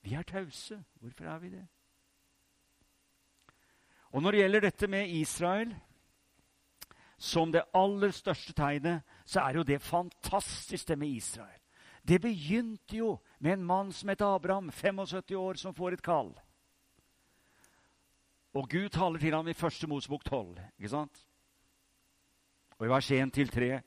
[0.00, 0.84] Vi er tause.
[0.94, 1.66] Hvorfor er vi det?
[4.10, 5.76] Og når det gjelder dette med Israel
[7.18, 11.60] som det aller største tegnet, så er jo det fantastisk, det med Israel.
[12.08, 16.30] Det begynte jo med en mann som het Abraham, 75 år, som får et kall.
[18.54, 20.56] Og Gud taler til ham i første Mosebok 12.
[20.78, 21.24] ikke sant?
[22.78, 23.80] Og i vers 1-3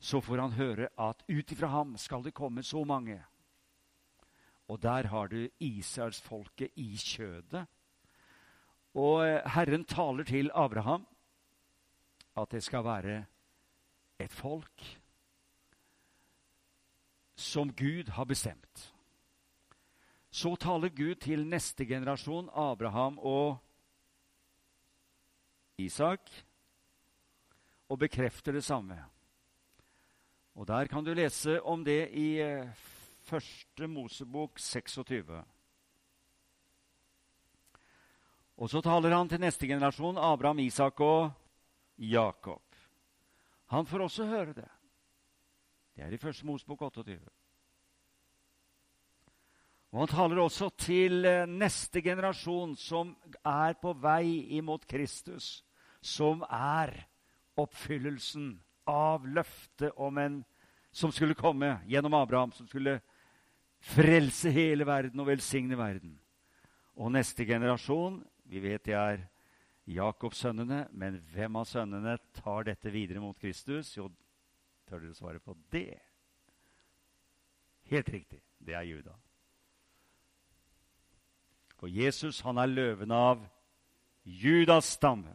[0.00, 3.20] så får han høre at ut ifra ham skal det komme så mange.
[4.68, 7.66] Og der har du Israelsfolket i kjødet.
[8.94, 11.06] Og eh, Herren taler til Abraham
[12.42, 13.24] at det skal være
[14.20, 14.86] et folk
[17.36, 18.94] som Gud har bestemt.
[20.30, 23.56] Så taler Gud til neste generasjon, Abraham og
[25.78, 26.30] Isak,
[27.88, 28.98] og bekrefter det samme.
[30.54, 32.68] Og Der kan du lese om det i eh,
[33.22, 35.42] første Mosebok 26.
[38.56, 41.30] Og så taler han til neste generasjon, Abraham, Isak og
[42.00, 42.62] Jakob.
[43.70, 44.68] Han får også høre det.
[45.94, 47.18] Det er i første Mosbok 28.
[49.90, 53.12] Og han taler også til eh, neste generasjon, som
[53.44, 55.64] er på vei imot Kristus,
[56.00, 56.94] som er
[57.58, 58.54] oppfyllelsen
[58.88, 60.40] av løftet om en
[60.90, 63.00] som skulle komme gjennom Abraham, som skulle
[63.80, 66.16] frelse hele verden og velsigne verden.
[66.96, 69.20] Og neste generasjon Vi vet det er
[69.90, 73.92] Jakobs-sønnene, men hvem av sønnene tar dette videre mot Kristus?
[73.96, 74.08] Jo,
[74.88, 75.98] tør dere svare på det?
[77.90, 78.42] Helt riktig.
[78.58, 79.16] Det er Juda.
[81.80, 83.42] For Jesus han er løven av
[84.22, 85.32] Judas stamme.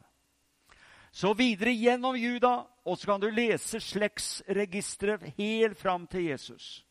[1.15, 6.85] Så videre gjennom Juda, og så kan du lese slektsregisteret helt fram til Jesus.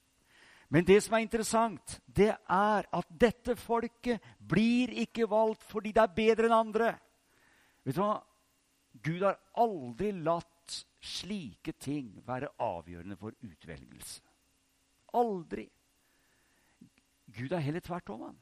[0.73, 6.03] Men det som er interessant, det er at dette folket blir ikke valgt fordi det
[6.03, 6.95] er bedre enn andre.
[7.85, 8.19] Vet du hva?
[9.05, 14.23] Gud har aldri latt slike ting være avgjørende for utvelgelse.
[15.19, 15.67] Aldri.
[17.35, 18.41] Gud er heller tvert om han.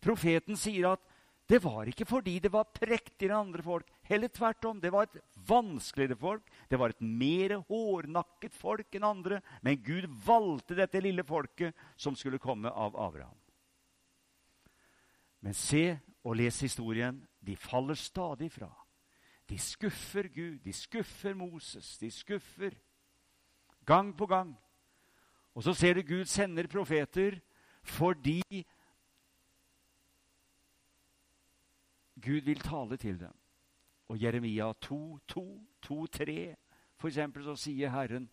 [0.00, 1.06] Profeten sier at
[1.50, 3.88] det var ikke fordi det var prektigere enn andre folk.
[4.06, 4.78] Heller tvert om.
[4.78, 5.16] Det var et
[5.48, 6.52] vanskeligere folk.
[6.70, 9.40] Det var et mer hårnakket folk enn andre.
[9.66, 13.34] Men Gud valgte dette lille folket som skulle komme av Abraham.
[15.42, 17.26] Men se og les historien.
[17.46, 18.70] De faller stadig fra.
[19.48, 22.70] De skuffer Gud, de skuffer Moses, de skuffer
[23.86, 24.56] gang på gang.
[25.54, 27.40] Og så ser du Gud sender profeter
[27.82, 28.42] fordi
[32.22, 33.34] Gud vil tale til dem.
[34.08, 36.56] Og Jeremia 2, 2, 2, 3,
[36.96, 38.30] for eksempel, så sier Herren,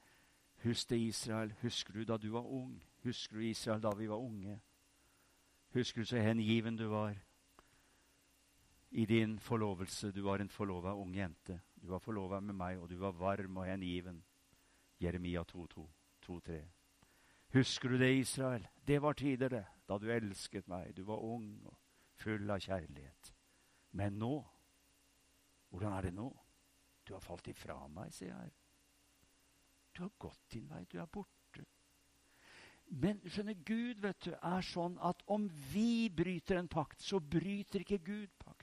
[0.64, 1.54] Husk det, Israel.
[1.62, 2.84] Husker du da du var ung?
[3.04, 4.60] Husker du Israel da vi var unge?
[5.74, 7.16] Husker du så hengiven du var
[8.90, 10.12] i din forlovelse?
[10.12, 11.60] Du var en forlova ung jente.
[11.76, 14.24] Du var forlova med meg, og du var varm og hengiven.
[15.00, 15.90] Jeremia 2, 2,
[16.22, 16.62] 2, 3.
[17.54, 18.68] Husker du det, Israel?
[18.88, 20.96] Det var tider, det, da du elsket meg.
[20.98, 21.78] Du var ung og
[22.18, 23.34] full av kjærlighet.
[23.92, 24.36] Men nå
[25.68, 26.30] Hvordan er det nå?
[27.04, 28.54] Du har falt ifra meg, sier jeg.
[29.92, 30.86] Du har gått din vei.
[30.88, 31.66] Du er borte.
[32.88, 37.84] Men skjønner, Gud vet du, er sånn at om vi bryter en pakt, så bryter
[37.84, 38.57] ikke Gud pakten.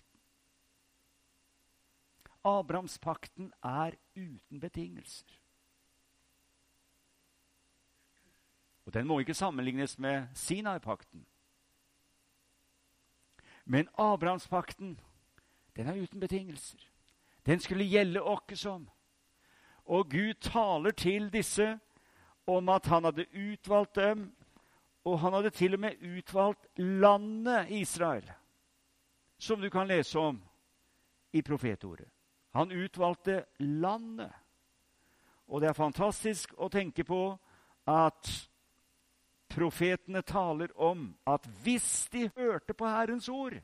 [2.45, 5.41] Abrahamspakten er uten betingelser.
[8.87, 11.27] Og den må ikke sammenlignes med Sinai-pakten.
[13.65, 15.01] Men Abrahamspakten
[15.77, 16.79] den er uten betingelser.
[17.47, 18.91] Den skulle gjelde åkke som.
[19.85, 21.79] Og Gud taler til disse
[22.47, 24.37] om at han hadde utvalgt dem,
[25.05, 28.31] og han hadde til og med utvalgt landet Israel,
[29.39, 30.43] som du kan lese om
[31.33, 32.09] i profetordet.
[32.55, 34.33] Han utvalgte landet.
[35.47, 37.21] Og det er fantastisk å tenke på
[37.91, 38.31] at
[39.55, 43.59] profetene taler om at hvis de hørte på Herrens ord,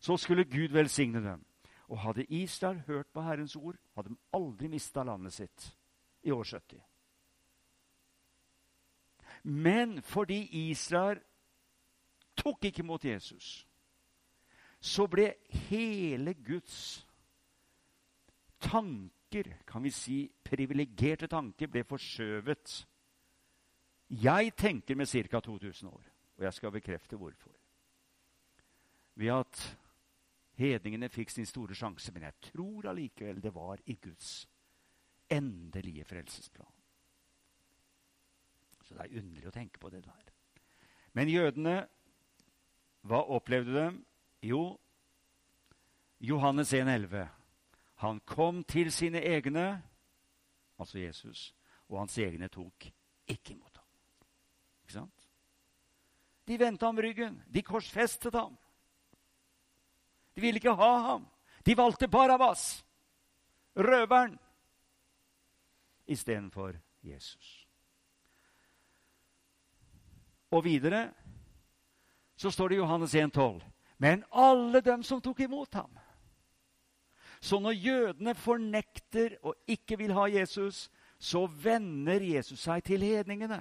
[0.00, 1.44] så skulle Gud velsigne dem.
[1.88, 5.68] Og hadde Israel hørt på Herrens ord, hadde de aldri mista landet sitt
[6.22, 6.80] i år 70.
[9.42, 11.20] Men fordi Israel
[12.36, 13.66] tok ikke mot Jesus,
[14.80, 15.34] så ble
[15.68, 17.06] hele Guds
[18.62, 22.74] tanker, kan vi si privilegerte tanker, ble forskjøvet.
[24.22, 25.40] Jeg tenker med ca.
[25.40, 26.04] 2000 år,
[26.36, 27.54] og jeg skal bekrefte hvorfor.
[29.14, 29.62] Ved at
[30.60, 34.46] hedningene fikk sin store sjanse, men jeg tror allikevel det var i Guds
[35.32, 36.72] endelige frelsesplan.
[38.82, 40.32] Så det er underlig å tenke på det der.
[41.16, 41.76] Men jødene,
[43.08, 44.02] hva opplevde de?
[44.42, 44.62] Jo,
[46.20, 47.41] Johannes 1,11.
[48.02, 49.82] Han kom til sine egne,
[50.78, 51.52] altså Jesus,
[51.88, 52.88] og hans egne tok
[53.30, 53.86] ikke imot ham.
[54.82, 55.28] Ikke sant?
[56.48, 57.38] De vendte ham ryggen.
[57.46, 58.56] De korsfestet ham.
[60.34, 61.28] De ville ikke ha ham.
[61.62, 62.82] De valgte Barabas,
[63.76, 64.34] røveren,
[66.06, 66.74] istedenfor
[67.06, 67.68] Jesus.
[70.50, 71.12] Og videre
[72.36, 73.62] så står det i Johannes 1,12.:
[73.96, 75.98] Men alle dem som tok imot ham,
[77.42, 80.84] så når jødene fornekter og ikke vil ha Jesus,
[81.18, 83.58] så vender Jesus seg til hedningene.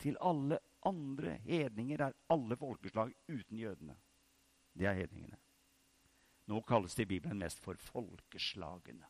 [0.00, 3.96] Til alle andre hedninger er alle folkeslag uten jødene.
[4.76, 5.38] Det er hedningene.
[6.52, 9.08] Nå kalles det i Bibelen mest for folkeslagene.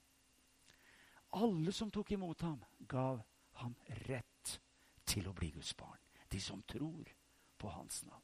[1.43, 3.19] Alle som tok imot ham, gav
[3.63, 3.75] ham
[4.07, 4.61] rett
[5.07, 5.99] til å bli Guds barn.
[6.31, 7.11] De som tror
[7.59, 8.23] på hans navn.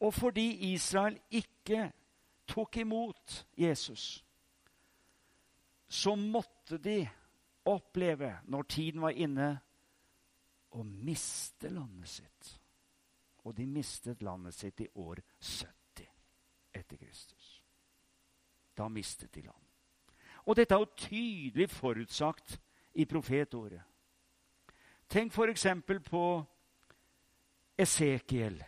[0.00, 1.92] Og fordi Israel ikke
[2.46, 4.24] tok imot Jesus,
[5.88, 7.08] så måtte de
[7.64, 9.48] oppleve, når tiden var inne,
[10.74, 12.50] å miste landet sitt.
[13.44, 16.08] Og de mistet landet sitt i år 70
[16.74, 17.50] etter Kristus.
[18.74, 19.60] Da mistet de land.
[20.44, 22.58] Og dette er jo tydelig forutsagt
[22.94, 23.80] i profetordet.
[25.08, 25.66] Tenk f.eks.
[26.08, 26.24] på
[27.78, 28.58] Esekiel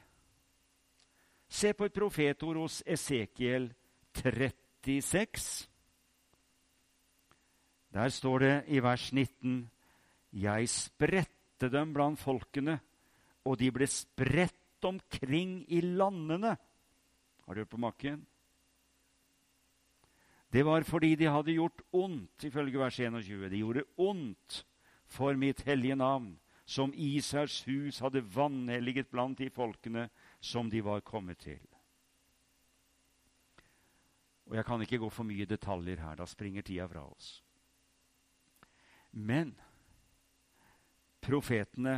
[1.48, 3.70] Se på et profetord hos Esekiel
[4.16, 5.68] 36.
[7.94, 9.70] Der står det i vers 19.:
[10.32, 12.80] Jeg spredte dem blant folkene,
[13.44, 16.56] og de ble spredt omkring i landene.
[17.46, 18.26] Har du hørt på makken?
[20.52, 23.48] Det var fordi de hadde gjort ondt, ifølge vers 21.
[23.50, 24.64] De gjorde ondt
[25.06, 30.08] for mitt hellige navn, som Israels hus hadde vanhelliget blant de folkene
[30.40, 31.62] som de var kommet til.
[34.46, 37.42] Og Jeg kan ikke gå for mye detaljer her, da springer tida fra oss.
[39.10, 39.54] Men
[41.20, 41.96] profetene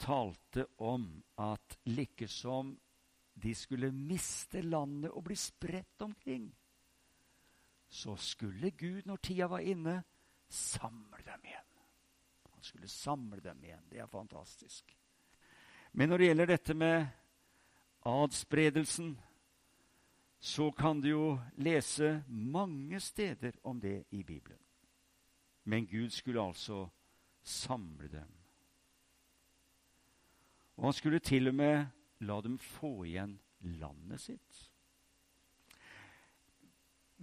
[0.00, 1.08] talte om
[1.42, 2.76] at likesom
[3.40, 6.50] de skulle miste landet og bli spredt omkring,
[7.90, 9.96] så skulle Gud, når tida var inne,
[10.46, 11.70] samle dem igjen.
[12.52, 13.86] Han skulle samle dem igjen.
[13.90, 14.96] Det er fantastisk.
[15.92, 17.06] Men når det gjelder dette med
[18.06, 19.20] adspredelsen,
[20.38, 24.58] så kan du jo lese mange steder om det i Bibelen.
[25.64, 26.88] Men Gud skulle altså
[27.42, 28.28] samle dem.
[30.76, 31.86] Og han skulle til og med
[32.20, 34.66] la dem få igjen landet sitt.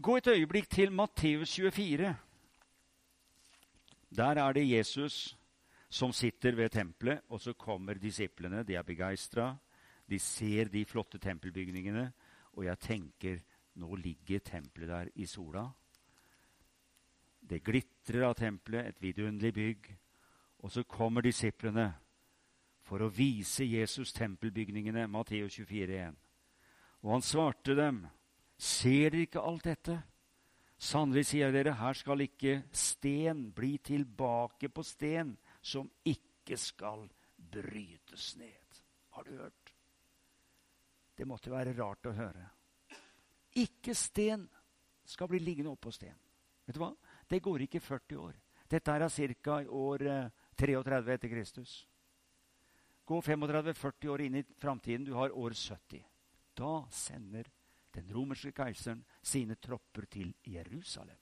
[0.02, 2.16] Gå et øyeblikk til Matteus 24.
[4.18, 5.38] Der er det Jesus
[5.90, 8.63] som sitter ved tempelet, og så kommer disiplene.
[8.63, 9.56] De er begeistra.
[10.08, 12.06] De ser de flotte tempelbygningene,
[12.56, 13.41] og jeg tenker
[13.78, 15.67] nå ligger tempelet der i sola.
[17.48, 19.89] Det glitrer av tempelet, et vidunderlig bygg.
[20.65, 21.91] Og så kommer disiplene
[22.88, 26.15] for å vise Jesus tempelbygningene, Matteus 24,1.
[27.06, 28.02] Og han svarte dem,
[28.58, 30.00] ser dere ikke alt dette?
[30.78, 38.36] Sannelig sier dere, her skal ikke sten bli tilbake på sten som ikke skal brytes
[38.38, 38.82] ned.
[39.17, 39.66] Har du hørt?
[41.17, 42.45] Det måtte være rart å høre.
[43.58, 44.45] Ikke sten
[45.08, 46.17] skal bli liggende oppå sten.
[46.67, 46.91] Vet du hva?
[47.27, 48.36] Det går ikke 40 år.
[48.67, 49.62] Dette er ca.
[49.63, 50.03] år
[50.60, 51.88] 33 eh, etter Kristus.
[53.07, 55.05] Gå 35-40 år inn i framtiden.
[55.07, 56.03] Du har år 70.
[56.53, 57.47] Da sender
[57.95, 61.18] den romerske keiseren sine tropper til Jerusalem.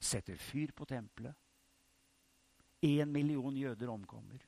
[0.00, 1.36] Setter fyr på tempelet.
[2.82, 4.42] Én million jøder omkommer.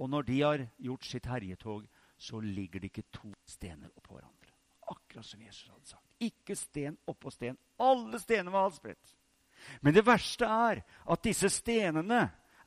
[0.00, 1.84] Og når de har gjort sitt herjetog,
[2.22, 4.52] så ligger det ikke to stener oppå hverandre.
[4.92, 6.06] Akkurat som Jesus hadde sagt.
[6.22, 7.58] Ikke sten oppå sten.
[7.82, 9.16] Alle stener var adspredt.
[9.80, 12.20] Men det verste er at disse stenene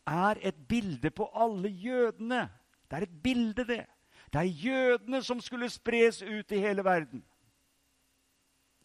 [0.05, 2.49] er et bilde på alle jødene.
[2.91, 3.85] Det er et bilde, det.
[4.33, 7.23] Det er jødene som skulle spres ut i hele verden.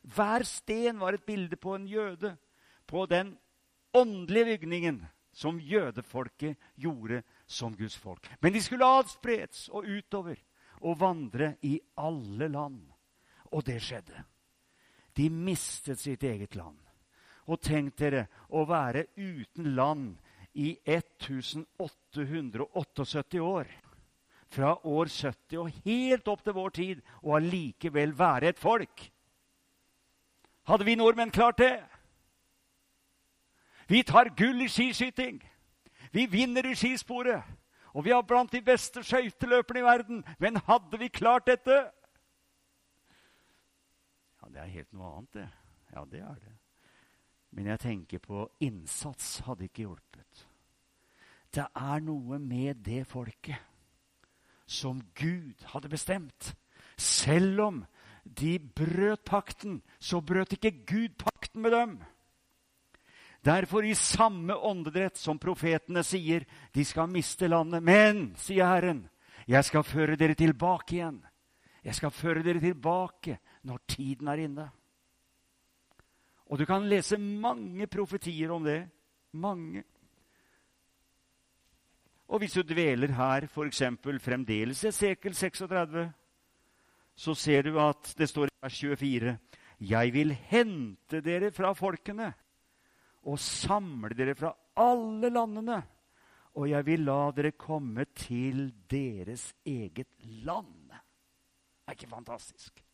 [0.03, 2.37] Hver sten var et bilde på en jøde,
[2.87, 3.35] på den
[3.95, 5.03] åndelige bygningen
[5.33, 8.31] som jødefolket gjorde som Guds folk.
[8.41, 10.39] Men de skulle adspredes og utover
[10.81, 12.93] og vandre i alle land.
[13.53, 14.25] Og det skjedde.
[15.17, 16.79] De mistet sitt eget land.
[17.51, 20.17] Og tenk dere å være uten land
[20.55, 23.67] i 1878 år.
[24.51, 29.13] Fra år 70 og helt opp til vår tid, og allikevel være et folk.
[30.67, 31.83] Hadde vi nordmenn klart det?
[33.91, 35.41] Vi tar gull i skiskyting.
[36.15, 37.43] Vi vinner i skisporet.
[37.95, 40.23] Og vi har blant de beste skøyteløperne i verden.
[40.39, 41.79] Men hadde vi klart dette?
[44.41, 45.49] Ja, det er helt noe annet, det.
[45.95, 46.55] Ja, det er det.
[47.51, 50.47] Men jeg tenker på innsats hadde ikke hjulpet.
[51.51, 53.59] Det er noe med det folket
[54.71, 56.53] som Gud hadde bestemt.
[56.97, 57.83] Selv om
[58.25, 61.99] de brøt pakten, så brøt ikke Gud pakten med dem.
[63.41, 67.83] Derfor, i samme åndedrett som profetene sier, de skal miste landet.
[67.83, 69.07] Men, sier Herren,
[69.49, 71.23] jeg skal føre dere tilbake igjen.
[71.81, 74.67] Jeg skal føre dere tilbake når tiden er inne.
[76.53, 78.83] Og du kan lese mange profetier om det.
[79.33, 79.85] Mange.
[82.29, 83.83] Og hvis du dveler her, f.eks.
[84.21, 86.05] fremdeles i sekel 36,
[87.17, 89.39] så ser du at det står i vers 24.:
[89.81, 92.35] Jeg vil hente dere fra folkene
[93.29, 95.81] og samle dere fra alle landene,
[96.57, 100.09] og jeg vil la dere komme til deres eget
[100.45, 100.89] land.
[100.91, 102.85] Det er ikke fantastisk?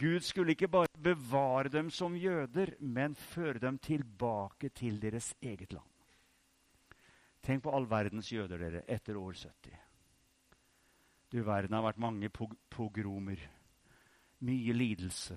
[0.00, 5.72] Gud skulle ikke bare bevare dem som jøder, men føre dem tilbake til deres eget
[5.72, 5.86] land.
[7.42, 9.76] Tenk på all verdens jøder dere, etter år 70.
[11.32, 12.28] Du verden har vært mange
[12.70, 13.40] pogromer.
[14.40, 15.36] Mye lidelse,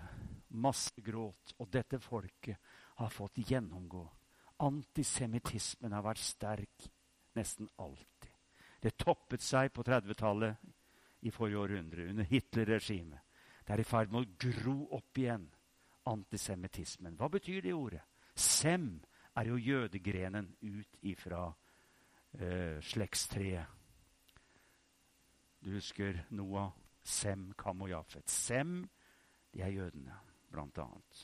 [0.50, 1.54] masse gråt.
[1.60, 2.58] Og dette folket
[2.96, 4.04] har fått gjennomgå.
[4.64, 6.88] Antisemittismen har vært sterk
[7.38, 8.30] nesten alltid.
[8.84, 10.72] Det toppet seg på 30-tallet
[11.24, 13.20] i forrige århundre, under Hitler-regimet.
[13.64, 15.46] Det er i ferd med å gro opp igjen,
[16.12, 17.16] antisemittismen.
[17.16, 18.02] Hva betyr det ordet?
[18.36, 18.98] Sem
[19.40, 21.46] er jo jødegrenen ut ifra
[22.36, 23.80] eh, slektstreet.
[25.64, 26.74] Du husker Noah,
[27.04, 28.28] Sem, Kam og Jafet.
[28.30, 28.82] Sem,
[29.54, 30.18] de er jødene,
[30.52, 31.24] blant annet.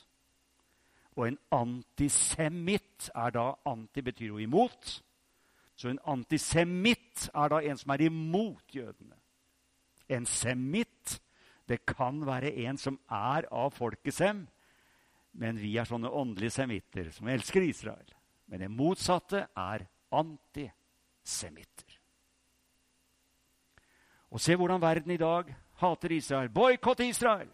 [1.18, 4.92] Og en antisemitt er da Anti betyr jo imot.
[5.74, 9.16] Så en antisemitt er da en som er imot jødene.
[10.10, 11.20] En semitt,
[11.68, 14.42] det kan være en som er av folket sem,
[15.38, 18.14] men vi er sånne åndelige semitter som elsker Israel.
[18.50, 21.98] Men det motsatte er antisemitter.
[24.30, 26.50] Og se hvordan verden i dag hater Israel.
[26.54, 27.48] Boikott Israel!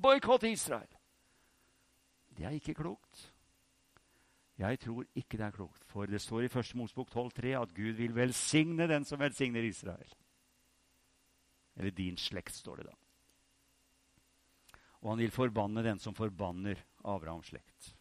[0.00, 0.88] Boikott Israel!
[2.40, 3.26] Det er ikke klokt.
[4.56, 6.72] Jeg tror ikke det er klokt, for det står i 1.
[6.80, 10.14] Mosebok 12,3 at Gud vil velsigne den som velsigner Israel.
[11.76, 12.94] Eller din slekt, står det da.
[15.00, 17.94] Og han vil forbanne den som forbanner Abrahams slekt.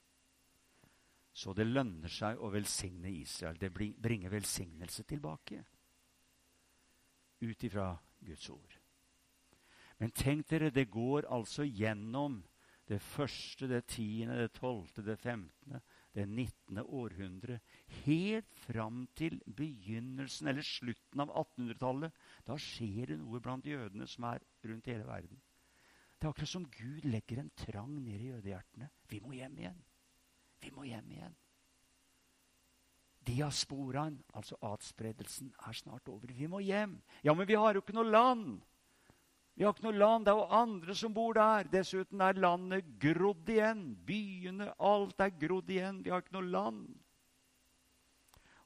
[1.35, 3.59] Så det lønner seg å velsigne Israel.
[3.59, 5.63] Det bringer velsignelse tilbake.
[7.43, 8.79] Ut ifra Guds ord.
[9.99, 12.39] Men tenk dere, det går altså gjennom
[12.89, 15.81] det første, det tiende, det tolvte, det femtende,
[16.15, 17.59] det nittende århundre.
[18.05, 22.15] Helt fram til begynnelsen eller slutten av 1800-tallet.
[22.47, 25.41] Da skjer det noe blant jødene som er rundt hele verden.
[26.17, 28.89] Det er akkurat som Gud legger en trang ned i jødehjertene.
[29.07, 29.77] Vi må hjem igjen.
[30.59, 31.37] Vi må hjem igjen.
[33.29, 36.33] Diasporaen, altså atspredelsen, er snart over.
[36.33, 36.97] Vi må hjem.
[37.23, 38.59] Ja, men vi har jo ikke noe land.
[39.59, 40.23] Vi har ikke noe land.
[40.23, 41.67] Det er jo andre som bor der.
[41.67, 43.81] Dessuten er landet grodd igjen.
[44.07, 45.97] Byene, alt er grodd igjen.
[46.05, 46.85] Vi har ikke noe land.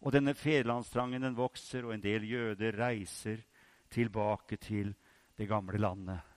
[0.06, 3.42] Og denne fedrelandstrangen den vokser, og en del jøder reiser
[3.90, 4.92] tilbake til
[5.34, 6.30] det gamle landet.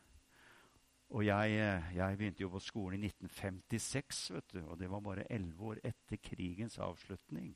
[1.13, 1.61] Og jeg,
[1.99, 5.85] jeg begynte jo på skolen i 1956, vet du, og det var bare elleve år
[5.85, 7.53] etter krigens avslutning.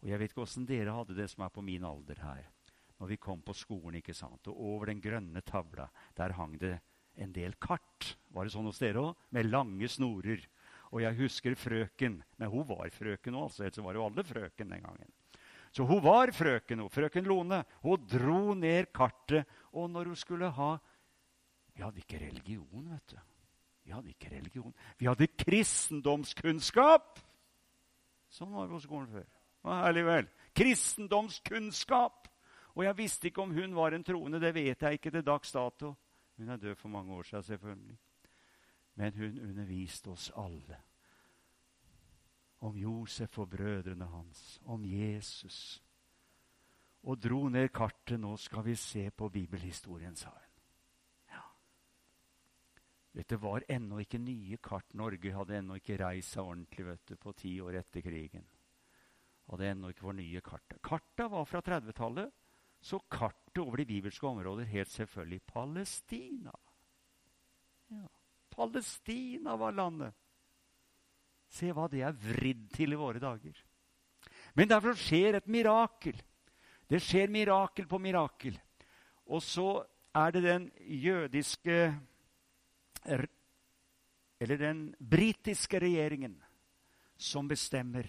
[0.00, 2.48] Og jeg vet ikke åssen dere hadde det som er på min alder her
[3.02, 3.98] når vi kom på skolen.
[3.98, 4.46] ikke sant?
[4.46, 6.76] Og over den grønne tavla der hang det
[7.18, 8.12] en del kart.
[8.30, 9.24] Var det sånn hos dere òg?
[9.34, 10.44] Med lange snorer.
[10.92, 12.20] Og jeg husker frøken.
[12.38, 13.66] Men hun var frøken òg, altså.
[13.66, 15.10] Ellers var jo alle frøken den gangen.
[15.74, 17.62] Så hun var frøken, hun, frøken Lone.
[17.82, 19.50] Hun dro ned kartet.
[19.74, 20.76] Og når hun skulle ha
[21.72, 23.20] Vi hadde ikke religion, vet du.
[23.82, 24.74] Vi hadde ikke religion.
[25.00, 27.16] Vi hadde kristendomskunnskap!
[28.28, 29.24] Sånn var det på skolen før.
[29.64, 30.28] Herlig vel.
[30.54, 32.28] Kristendomskunnskap!
[32.74, 34.40] Og jeg visste ikke om hun var en troende.
[34.40, 35.92] Det vet jeg ikke til dags dato.
[36.36, 37.98] Hun er død for mange år siden, selvfølgelig.
[38.94, 40.78] Men hun underviste oss alle
[42.62, 45.82] om Josef og brødrene hans, om Jesus.
[47.02, 48.20] Og dro ned kartet.
[48.20, 50.50] Nå skal vi se på bibelhistorien, sa hun.
[51.32, 51.42] Ja.
[53.12, 54.94] Dette Det var ennå ikke nye kart.
[54.94, 58.46] Norge hadde ennå ikke reist seg ordentlig vet du, på ti år etter krigen.
[59.50, 60.78] Hadde ennå ikke vår nye kart.
[60.82, 62.30] Karta var fra 30-tallet.
[62.82, 66.52] Så kartet over de bibelske områder helt selvfølgelig Palestina.
[67.92, 68.06] Ja,
[68.50, 70.14] Palestina var landet.
[71.52, 73.54] Se hva det er vridd til i våre dager.
[74.56, 76.16] Men derfor skjer et mirakel.
[76.88, 78.56] Det skjer mirakel på mirakel.
[79.30, 79.84] Og så
[80.16, 81.78] er det den jødiske
[84.42, 86.34] Eller den britiske regjeringen
[87.16, 88.06] som bestemmer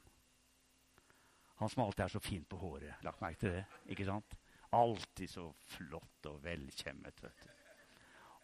[1.57, 3.01] Han som alltid er så fin på håret.
[3.03, 3.65] Lagt merke til det?
[3.87, 4.37] ikke sant?
[4.75, 7.23] Alltid så flott og velkjemmet.
[7.23, 7.51] vet du.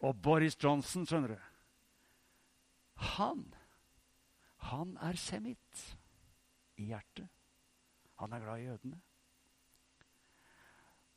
[0.07, 1.39] Og Boris Johnson, skjønner du
[3.19, 3.43] Han
[4.69, 5.79] han er semitt
[6.77, 7.27] i hjertet.
[8.21, 8.99] Han er glad i jødene.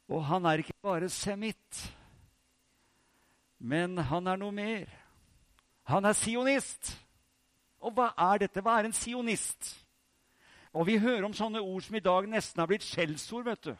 [0.08, 1.80] Og han er ikke bare semitt,
[3.58, 4.90] men han er noe mer.
[5.88, 6.92] Han er sionist.
[7.84, 8.60] Og hva er dette?
[8.64, 9.70] Hva er en sionist?
[10.74, 13.44] Og vi hører om sånne ord som i dag nesten har blitt skjellsord.
[13.44, 13.72] vet du.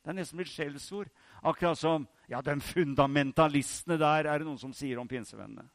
[0.00, 1.10] Det er nesten blitt skjellsord.
[1.42, 5.66] Akkurat som ja, de fundamentalistene der, er det noen som sier om pinsevennene.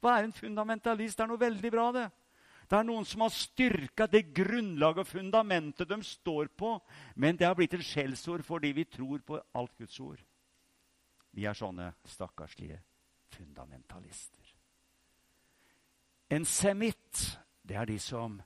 [0.00, 1.18] Hva er en fundamentalist?
[1.18, 2.08] Det er noe veldig bra, det.
[2.74, 6.72] Det er noen som har styrka det grunnlaget og fundamentet de står på,
[7.22, 10.24] men det har blitt et skjellsord fordi vi tror på alt Guds ord.
[11.38, 12.80] Vi er sånne stakkarslige
[13.30, 14.50] fundamentalister.
[16.34, 17.22] En semitt,
[17.62, 18.40] det er de som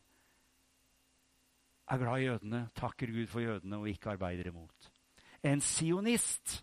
[1.89, 4.93] er glad i jødene, takker Gud for jødene og ikke arbeider imot.
[5.41, 6.59] En sionist,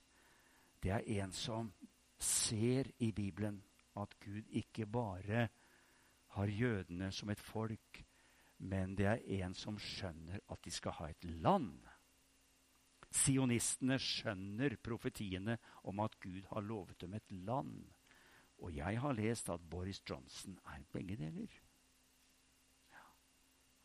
[0.86, 1.74] det er en som
[2.22, 3.64] ser i Bibelen
[3.98, 5.48] at Gud ikke bare
[6.36, 8.04] har jødene som et folk,
[8.58, 11.78] men det er en som skjønner at de skal ha et land.
[13.16, 15.58] Sionistene skjønner profetiene
[15.88, 17.78] om at Gud har lovet dem et land.
[18.64, 21.52] Og jeg har lest at Boris Johnson er begge deler.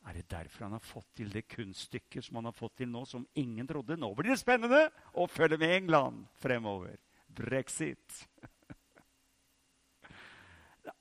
[0.09, 3.05] Er det derfor han har fått til det kunststykket som han har fått til nå,
[3.05, 3.99] som ingen trodde?
[4.01, 6.97] Nå blir det spennende å følge med England fremover.
[7.29, 8.23] Brexit.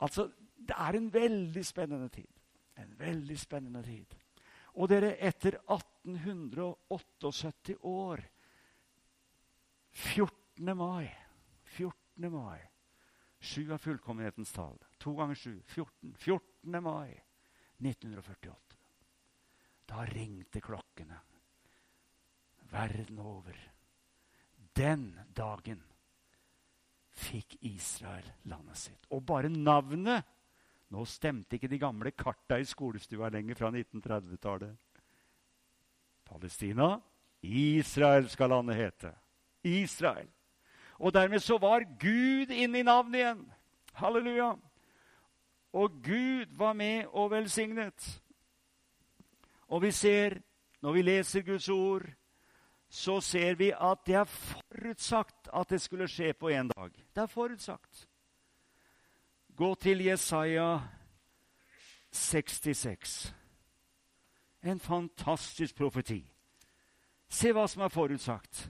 [0.04, 0.28] altså,
[0.70, 2.28] det er en veldig spennende tid.
[2.80, 4.16] En veldig spennende tid.
[4.80, 8.20] Og dere, etter 1878 år
[9.92, 10.78] 14.
[10.78, 11.10] mai
[11.76, 12.32] 14.
[12.32, 12.60] mai
[13.40, 14.76] Sju av fullkommenhetens tall.
[15.00, 15.62] To ganger sju.
[15.66, 16.14] 14.
[16.20, 16.84] 14.
[16.84, 17.16] mai
[17.80, 18.76] 1948.
[19.88, 21.20] Da ringte klokkene
[22.70, 23.56] verden over.
[24.76, 25.82] Den dagen
[27.20, 29.08] fikk Israel landet sitt.
[29.10, 30.28] Og bare navnet
[30.90, 34.76] Nå stemte ikke de gamle karta i skolestua lenger fra 1930-tallet.
[36.26, 36.96] Palestina
[37.42, 39.14] Israel skal landet hete.
[39.64, 40.28] Israel.
[41.00, 43.46] Og dermed så var Gud inne i navnet igjen.
[43.94, 44.54] Halleluja.
[45.74, 48.22] Og Gud var med og velsignet.
[49.68, 50.42] Og vi ser,
[50.82, 52.06] når vi leser Guds ord,
[52.90, 56.92] så ser vi at det er forutsagt at det skulle skje på en dag.
[57.16, 58.08] Det er forutsagt.
[59.60, 60.80] Gå til Jesaja
[62.16, 63.34] 66.
[64.64, 66.22] En fantastisk profeti.
[67.28, 68.62] Se hva som er forutsagt.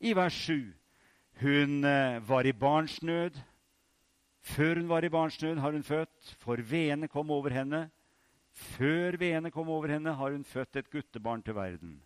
[0.00, 0.70] I vers 7.
[1.42, 3.36] Hun eh, var i barnsnød.
[4.40, 7.90] Før hun var i barnsnød, har hun født, for veene kom over henne.
[8.56, 11.98] Før veene kom over henne, har hun født et guttebarn til verden.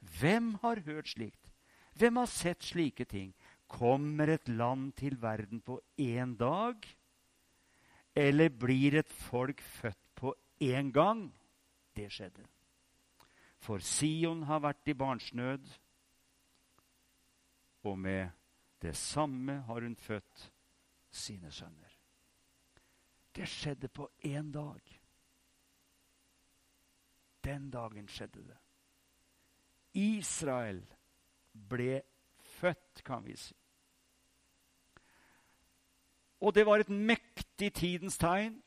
[0.00, 1.52] Hvem har hørt slikt?
[1.92, 3.34] Hvem har sett slike ting?
[3.68, 6.88] Kommer et land til verden på én dag?
[8.18, 11.28] Eller blir et folk født på én gang?
[11.94, 12.42] Det skjedde.
[13.62, 15.68] For Sion har vært i barnsnød,
[17.86, 18.30] og med
[18.82, 20.48] det samme har hun født
[21.10, 21.94] sine sønner.
[23.34, 24.82] Det skjedde på én dag.
[27.44, 28.58] Den dagen skjedde det.
[29.94, 30.82] Israel
[31.52, 32.02] ble
[32.58, 33.54] født, kan vi si.
[36.40, 38.60] Og det var et mektig tidens tegn.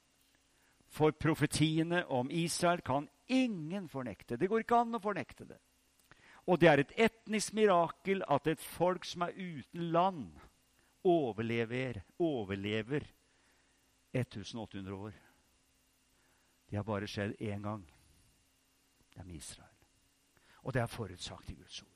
[0.92, 4.36] For profetiene om Israel kan ingen fornekte.
[4.36, 5.60] Det går ikke an å fornekte det.
[6.52, 10.26] Og det er et etnisk mirakel at et folk som er uten land,
[11.04, 13.06] overlever, overlever
[14.14, 15.14] 1800 år.
[16.70, 17.86] Det har bare skjedd én gang.
[19.14, 19.68] Det er med Israel.
[20.64, 21.91] Og det er forutsagt i Guds ord.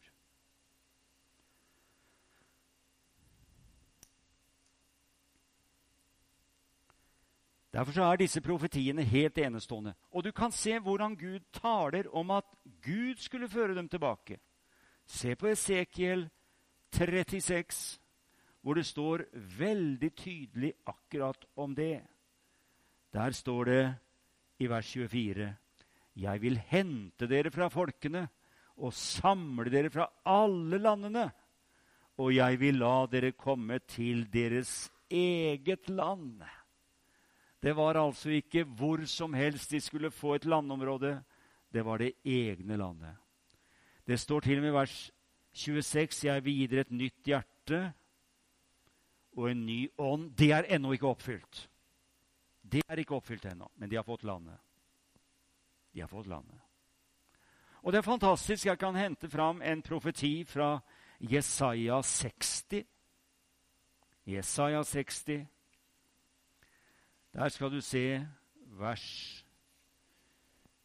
[7.76, 9.92] Derfor er disse profetiene helt enestående.
[10.16, 12.48] Og du kan se hvordan Gud taler om at
[12.86, 14.40] Gud skulle føre dem tilbake.
[15.06, 16.30] Se på Esekiel
[16.96, 18.00] 36,
[18.62, 19.26] hvor det står
[19.60, 22.00] veldig tydelig akkurat om det.
[23.14, 23.84] Der står det
[24.60, 25.56] i vers 24.:
[26.16, 28.28] Jeg vil hente dere fra folkene
[28.78, 31.32] og samle dere fra alle landene,
[32.18, 36.42] og jeg vil la dere komme til deres eget land.
[37.66, 41.24] Det var altså ikke hvor som helst de skulle få et landområde.
[41.74, 43.16] Det var det egne landet.
[44.08, 45.12] Det står til og med i vers
[45.54, 47.94] 26.: Jeg vil gi dere et nytt hjerte
[49.38, 50.30] og en ny ånd.
[50.38, 51.70] Det er ennå ikke oppfylt.
[52.62, 54.58] Det er ikke oppfylt ennå, men de har fått landet.
[55.94, 56.62] De har fått landet.
[57.82, 58.66] Og det er fantastisk.
[58.66, 60.80] Jeg kan hente fram en profeti fra
[61.20, 62.86] Jesaja 60.
[64.26, 65.55] Jesaja 60.
[67.36, 69.46] Der skal du se vers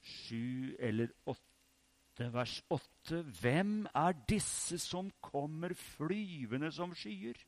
[0.01, 1.39] 7 eller 8.
[2.33, 3.23] Vers 8.
[3.23, 7.39] Hvem er disse som kommer flyvende som skyer?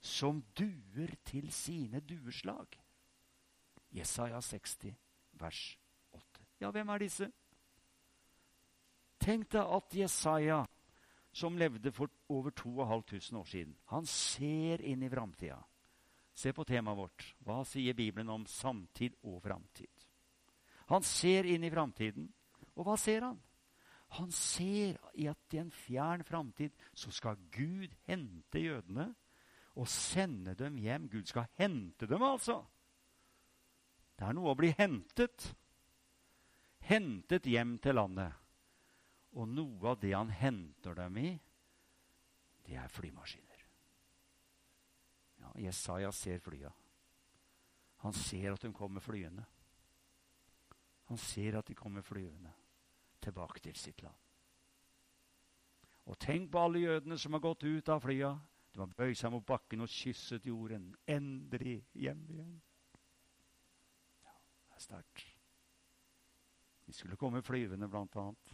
[0.00, 2.80] Som duer til sine dueslag?
[3.92, 4.96] Jesaja 60,
[5.32, 5.78] vers
[6.12, 6.48] 8.
[6.60, 7.28] Ja, hvem er disse?
[9.20, 10.64] Tenk deg at Jesaja,
[11.32, 15.60] som levde for over 2500 år siden, han ser inn i framtida.
[16.36, 17.26] Se på temaet vårt.
[17.40, 19.90] Hva sier Bibelen om samtid og framtid?
[20.92, 22.28] Han ser inn i framtiden,
[22.76, 23.38] og hva ser han?
[24.20, 29.08] Han ser i at i en fjern framtid så skal Gud hente jødene
[29.76, 31.08] og sende dem hjem.
[31.10, 32.60] Gud skal hente dem, altså.
[34.16, 35.50] Det er noe å bli hentet.
[36.86, 38.36] Hentet hjem til landet.
[39.36, 41.34] Og noe av det han henter dem i,
[42.64, 43.45] det er flymaskiner.
[45.56, 46.72] Ja, Jesaja ser flya.
[47.96, 49.44] Han ser at de kommer flyende.
[51.04, 52.52] Han ser at de kommer flyvende
[53.22, 54.14] tilbake til sitt land.
[56.06, 58.36] Og tenk på alle jødene som har gått ut av flya.
[58.72, 60.92] De har bøyd seg mot bakken og kysset jorden.
[61.08, 62.52] Endelig hjem igjen.
[64.26, 64.36] Ja,
[64.68, 65.24] det er sterkt.
[66.86, 68.52] De skulle komme flyvende, blant annet.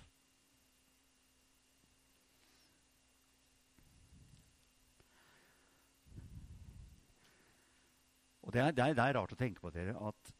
[8.53, 10.30] Og det er, det, er, det er, rart å tenke på dere at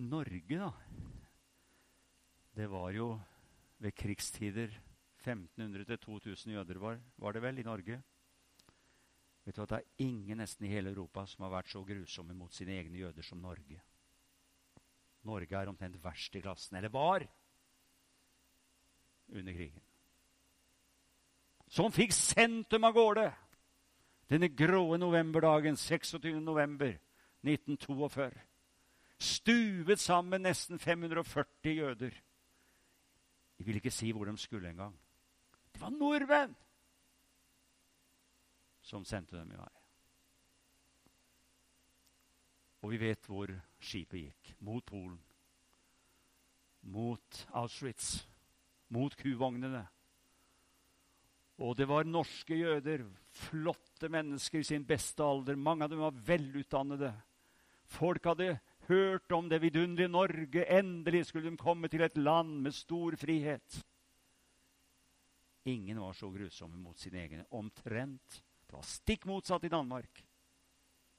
[0.00, 0.70] Norge, da
[2.56, 3.10] Det var jo
[3.84, 4.72] ved krigstider
[5.20, 8.00] 1500-2000 jøder var, var, det vel i Norge.
[9.44, 12.32] Vet du at Det er ingen nesten i hele Europa som har vært så grusomme
[12.32, 13.84] mot sine egne jøder som Norge.
[15.28, 17.28] Norge er omtrent verst i klassen, eller var,
[19.36, 19.84] under krigen.
[21.68, 23.34] Som fikk sendt dem av gårde!
[24.30, 26.40] Denne gråe novemberdagen 26.
[26.40, 26.98] november
[27.46, 28.30] 1942
[29.18, 32.10] stuvet sammen nesten 540 jøder.
[33.58, 35.00] De ville ikke si hvor de skulle engang.
[35.72, 36.54] Det var nordmenn
[38.86, 39.72] som sendte dem i vei.
[42.82, 43.50] Og vi vet hvor
[43.82, 44.52] skipet gikk.
[44.60, 45.18] Mot Polen.
[46.82, 48.26] Mot Auschwitz.
[48.88, 49.86] Mot kuvognene.
[51.58, 53.06] Og det var norske jøder.
[53.36, 55.56] Flotte mennesker i sin beste alder.
[55.56, 57.12] Mange av dem var velutdannede.
[57.86, 60.66] Folk hadde hørt om det vidunderlige Norge.
[60.78, 63.80] Endelig skulle de komme til et land med stor frihet.
[65.66, 67.46] Ingen var så grusomme mot sine egne.
[67.50, 68.42] Omtrent.
[68.66, 70.22] Det var stikk motsatt i Danmark.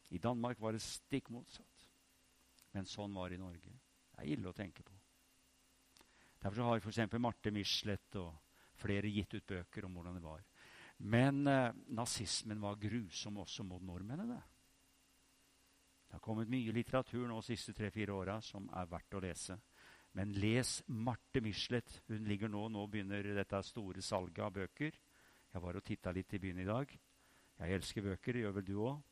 [0.10, 1.88] I Danmark var det stikk motsatt.
[2.76, 3.74] Men sånn var det i Norge.
[4.12, 4.94] Det er ille å tenke på.
[6.44, 7.18] Derfor har f.eks.
[7.20, 8.36] Marte Michelet og
[8.78, 10.44] flere gitt ut bøker om hvordan det var.
[10.98, 14.40] Men eh, nazismen var grusom også mot nordmennene.
[16.08, 19.58] Det har kommet mye litteratur nå de siste tre-fire åra som er verdt å lese.
[20.18, 22.00] Men les Marte Michelet.
[22.08, 24.96] Hun ligger nå, nå begynner dette store salget av bøker.
[25.52, 26.96] Jeg var og titta litt i byen i dag.
[27.58, 29.04] Jeg elsker bøker, det gjør vel du òg.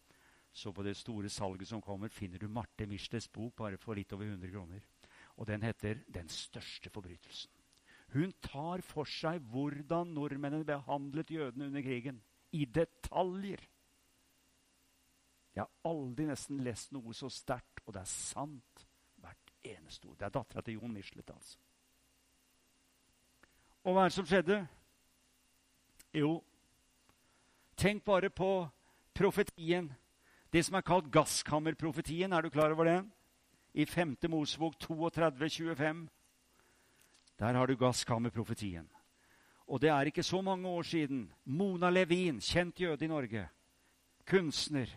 [0.55, 4.13] Så på det store salget som kommer, finner du Marte Michelets bok bare for litt
[4.15, 4.87] over 100 kroner.
[5.35, 7.64] Og den heter 'Den største forbrytelsen'.
[8.13, 12.21] Hun tar for seg hvordan nordmennene behandlet jødene under krigen.
[12.51, 13.63] I detaljer.
[15.55, 18.87] Jeg har aldri nesten lest noe så sterkt, og det er sant
[19.23, 20.17] Hvert eneste ord.
[20.19, 21.57] Det er dattera til Jon Michelet, altså.
[23.85, 24.57] Og hva er det som skjedde?
[26.15, 26.31] Jo,
[27.77, 28.49] tenk bare på
[29.13, 29.91] profetien.
[30.53, 32.33] Det som er kalt gasskammerprofetien.
[32.33, 32.99] Er du klar over det?
[33.73, 34.15] I 5.
[34.29, 36.07] Mosebok 32, 25.
[37.39, 38.89] Der har du gasskammerprofetien.
[39.67, 41.33] Og det er ikke så mange år siden.
[41.45, 43.49] Mona Levin, kjent jøde i Norge.
[44.25, 44.87] Kunstner.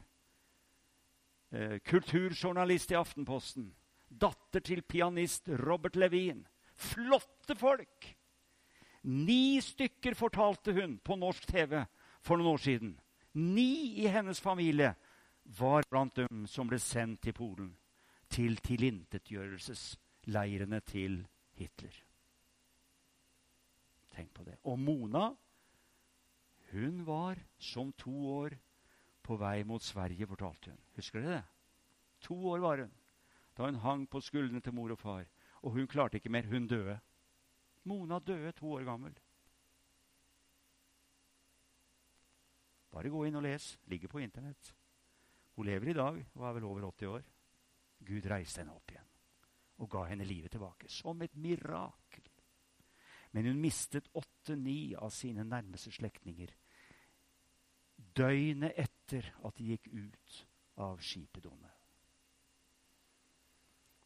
[1.50, 3.74] Eh, kulturjournalist i Aftenposten
[4.08, 6.46] datter til pianist Robert Levin.
[6.76, 8.16] Flotte folk!
[9.02, 11.84] Ni stykker fortalte hun på norsk TV
[12.20, 13.00] for noen år siden.
[13.34, 14.94] Ni i hennes familie
[15.58, 17.76] var blant dem som ble sendt til Polen.
[18.28, 21.26] Til tilintetgjørelsesleirene til
[21.56, 22.07] Hitler.
[24.18, 24.56] Tenk på det.
[24.66, 25.28] Og Mona,
[26.72, 28.56] hun var som to år
[29.22, 30.80] på vei mot Sverige, fortalte hun.
[30.98, 31.44] Husker dere det?
[32.26, 32.96] To år var hun
[33.58, 35.24] da hun hang på skuldrene til mor og far.
[35.66, 36.46] Og hun klarte ikke mer.
[36.46, 37.00] Hun døde.
[37.90, 39.16] Mona døde to år gammel.
[42.94, 43.72] Bare gå inn og les.
[43.90, 44.74] Ligger på Internett.
[45.56, 47.26] Hun lever i dag og er vel over 80 år.
[48.06, 49.08] Gud reiste henne opp igjen
[49.78, 50.88] og ga henne livet tilbake.
[50.90, 52.27] Som et mirakel.
[53.32, 56.54] Men hun mistet åtte-ni av sine nærmeste slektninger
[58.18, 60.38] døgnet etter at de gikk ut
[60.78, 61.72] av skipedummet.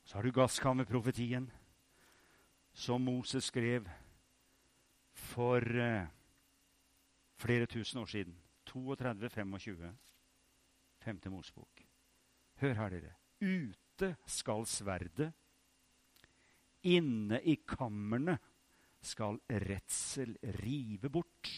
[0.05, 1.47] Så har du gasskammerprofetien,
[2.73, 3.87] som Moses skrev
[5.13, 6.09] for eh,
[7.41, 8.35] flere tusen år siden.
[8.73, 9.93] 32-25.
[11.03, 11.83] Femte Mosebok.
[12.63, 13.15] Hør her, dere.
[13.43, 15.33] Ute skal sverdet.
[16.89, 18.39] Inne i kamrene
[19.03, 21.51] skal redsel rive bort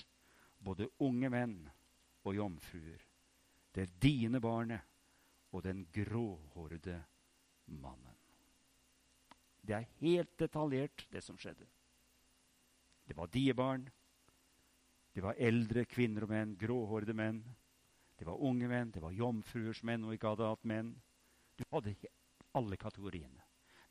[0.65, 1.59] både unge menn
[2.25, 3.03] og jomfruer.
[3.75, 4.81] Det dine barnet
[5.53, 6.97] og den gråhårede
[7.67, 8.17] mannen.
[9.65, 11.67] Det er helt detaljert, det som skjedde.
[13.05, 13.87] Det var diebarn.
[15.15, 17.43] Det var eldre kvinner og menn, gråhårede menn.
[18.19, 20.93] Det var unge menn, det var jomfruers menn og ikke hadde hatt menn.
[21.57, 21.95] Du hadde
[22.55, 23.43] alle kategoriene.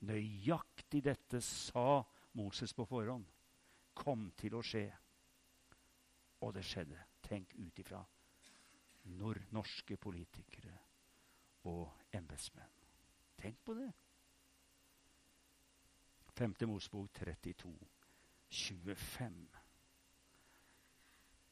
[0.03, 2.03] Nøyaktig dette sa
[2.35, 3.25] Moses på forhånd.
[3.93, 4.87] Kom til å skje.
[6.43, 6.99] Og det skjedde.
[7.23, 8.01] Tenk ut ifra
[9.53, 10.73] norske politikere
[11.69, 12.71] og embetsmenn.
[13.39, 13.89] Tenk på det.
[16.33, 16.55] 5.
[16.67, 17.69] Mosbok 32,
[18.49, 19.35] 25.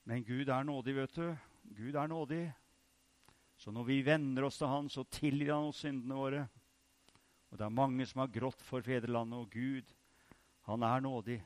[0.10, 1.38] Men Gud er nådig, vet du.
[1.78, 2.46] Gud er nådig.
[3.58, 6.48] Så når vi venner oss til Han, så tilgir Han oss syndene våre.
[7.52, 9.94] Og det er mange som har grått for fedrelandet, og Gud,
[10.66, 11.38] han er nådig.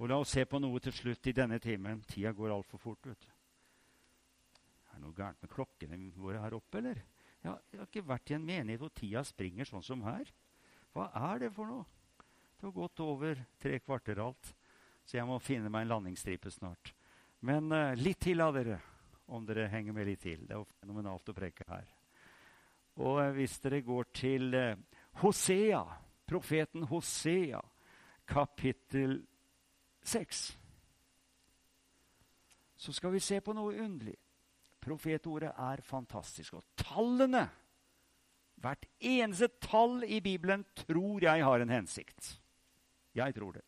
[0.00, 2.00] Og la oss se på noe til slutt i denne timen.
[2.08, 3.06] Tida går altfor fort.
[3.06, 3.32] vet du.
[4.88, 7.02] Er det noe gærent med klokkene våre her oppe, eller?
[7.44, 10.28] Har, jeg har ikke vært i en menighet hvor tida springer sånn som her.
[10.96, 11.84] Hva er det for noe?
[12.56, 14.50] Det har gått over tre kvarter alt,
[15.04, 16.92] så jeg må finne meg en landingsstripe snart.
[17.48, 18.76] Men uh, litt til av dere,
[19.32, 20.42] om dere henger med litt til.
[20.44, 21.88] Det er jo fenomenalt å preke her.
[23.00, 24.76] Og uh, hvis dere går til uh,
[25.22, 25.80] Hosea,
[26.28, 27.62] profeten Hosea,
[28.28, 29.16] kapittel
[30.02, 30.58] 6,
[32.80, 34.16] så skal vi se på noe underlig.
[34.80, 36.54] Profetordet er fantastisk.
[36.56, 37.48] Og tallene
[38.60, 42.34] Hvert eneste tall i Bibelen tror jeg har en hensikt.
[43.16, 43.62] Jeg tror det.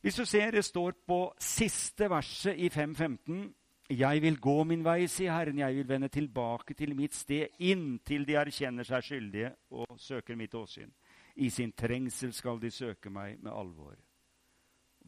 [0.00, 3.54] Hvis du ser, det står på siste verset i 5.15.:
[3.90, 8.24] Jeg vil gå min vei, sier Herren, jeg vil vende tilbake til mitt sted inntil
[8.26, 10.92] de erkjenner seg skyldige og søker mitt åsyn.
[11.40, 13.96] I sin trengsel skal de søke meg med alvor.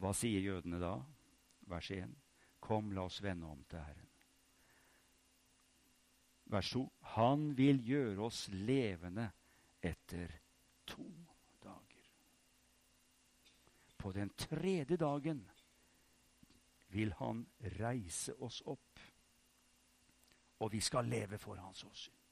[0.01, 0.95] Hva sier jødene da?
[1.69, 2.15] Vers 1.
[2.63, 4.13] Kom, la oss vende om til Herren
[6.53, 6.83] vers 2.
[7.15, 9.27] Han vil gjøre oss levende
[9.81, 10.31] etter
[10.85, 11.05] to
[11.63, 12.09] dager.
[13.97, 15.43] På den tredje dagen
[16.93, 17.45] vil han
[17.79, 18.99] reise oss opp,
[20.59, 22.22] og vi skal leve for hans åsyn.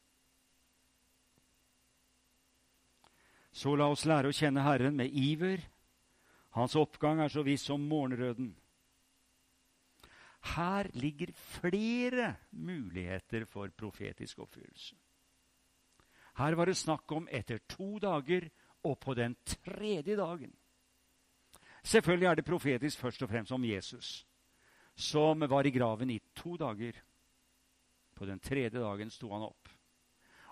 [3.52, 5.60] Så la oss lære å kjenne Herren med iver.
[6.56, 8.54] Hans oppgang er så viss som morgenrøden.
[10.56, 14.96] Her ligger flere muligheter for profetisk oppfyllelse.
[16.40, 18.48] Her var det snakk om etter to dager
[18.88, 20.54] og på den tredje dagen.
[21.84, 24.26] Selvfølgelig er det profetisk først og fremst om Jesus,
[24.96, 26.96] som var i graven i to dager.
[28.16, 29.70] På den tredje dagen sto han opp.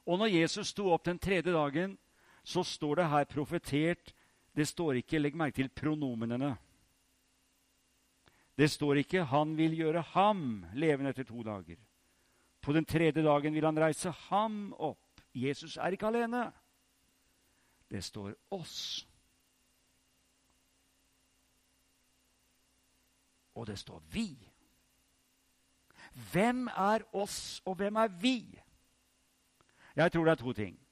[0.06, 1.98] Og når Jesus sto opp den tredje dagen,
[2.50, 4.16] så står det her profetert
[4.56, 6.56] Det står ikke Legg merke til pronomenene.
[8.58, 11.78] Det står ikke 'Han vil gjøre ham levende etter to dager'.
[12.62, 15.22] På den tredje dagen vil han reise ham opp.
[15.34, 16.52] Jesus er ikke alene.
[17.90, 19.06] Det står 'oss'.
[23.56, 24.50] Og det står 'vi'.
[26.32, 28.62] Hvem er oss, og hvem er vi?
[29.96, 30.89] Jeg tror det er to ting.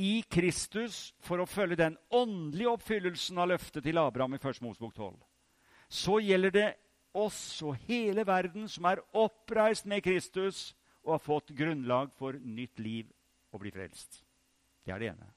[0.00, 4.62] I Kristus, for å følge den åndelige oppfyllelsen av løftet til Abraham i 1.
[4.64, 5.16] Mosebok 12,
[5.90, 6.68] så gjelder det
[7.20, 10.70] oss og hele verden som er oppreist med Kristus
[11.02, 13.10] og har fått grunnlag for nytt liv
[13.50, 14.22] og bli frelst.
[14.86, 15.28] Det er det ene.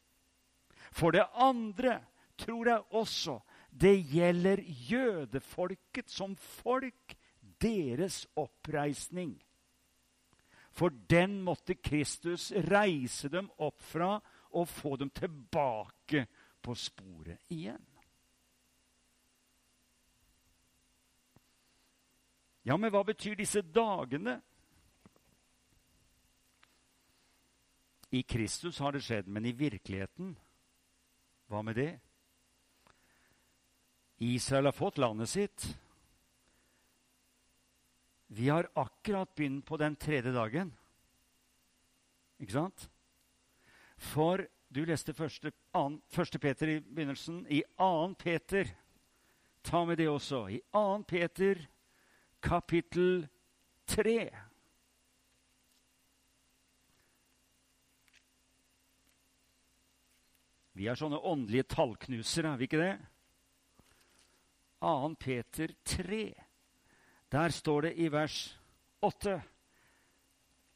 [0.93, 1.97] For det andre
[2.39, 3.39] tror jeg også
[3.73, 7.17] det gjelder jødefolket som folk,
[7.63, 9.33] deres oppreisning.
[10.73, 14.17] For den måtte Kristus reise dem opp fra
[14.53, 16.25] og få dem tilbake
[16.61, 17.81] på sporet igjen.
[22.63, 24.37] Ja, men hva betyr disse dagene?
[28.13, 30.35] I Kristus har det skjedd, men i virkeligheten
[31.51, 31.91] hva med det?
[34.23, 35.65] Israel har fått landet sitt.
[38.33, 40.71] Vi har akkurat begynt på den tredje dagen.
[42.39, 42.87] Ikke sant?
[44.03, 44.43] For
[44.73, 47.45] du leste første, an, første Peter i begynnelsen.
[47.49, 48.13] I 2.
[48.19, 48.67] Peter
[49.63, 50.47] Ta med det også.
[50.47, 51.03] I 2.
[51.07, 51.67] Peter
[52.43, 53.27] kapittel
[53.87, 54.17] 3.
[60.73, 62.93] Vi er sånne åndelige tallknusere, er vi ikke det?
[64.83, 65.13] 2.
[65.19, 66.23] Peter 3.
[67.31, 68.59] Der står det i vers
[69.01, 69.39] 8.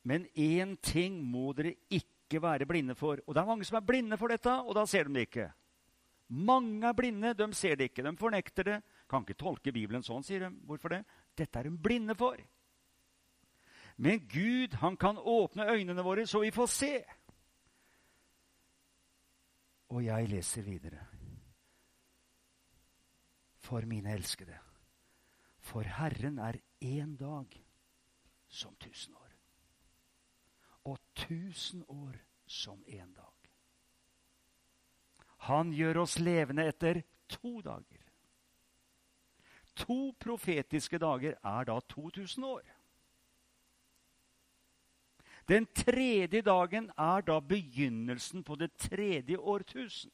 [0.03, 3.17] Men én ting må dere ikke være blinde for.
[3.27, 5.47] Og det er mange som er blinde for dette, og da ser de det ikke.
[6.27, 8.03] Mange er blinde, de ser det ikke.
[8.03, 8.81] De fornekter det.
[9.09, 10.51] Kan ikke tolke Bibelen sånn, sier de.
[10.67, 11.03] Hvorfor det?
[11.37, 12.35] Dette er de blinde for.
[13.97, 16.93] Men Gud, han kan åpne øynene våre, så vi får se.
[19.89, 21.05] Og jeg leser videre.
[23.57, 24.57] For mine elskede.
[25.59, 27.55] For Herren er én dag
[28.47, 29.26] som tusen år.
[30.87, 32.15] Og tusen år
[32.47, 33.33] som én dag.
[35.49, 38.03] Han gjør oss levende etter to dager.
[39.77, 42.63] To profetiske dager er da 2000 år.
[45.47, 50.11] Den tredje dagen er da begynnelsen på det tredje årtusen.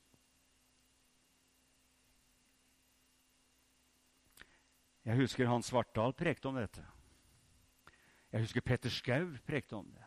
[5.04, 6.84] Jeg husker Hans Svartdal prekte om dette.
[8.32, 10.03] Jeg husker Petter Skau prekte om det.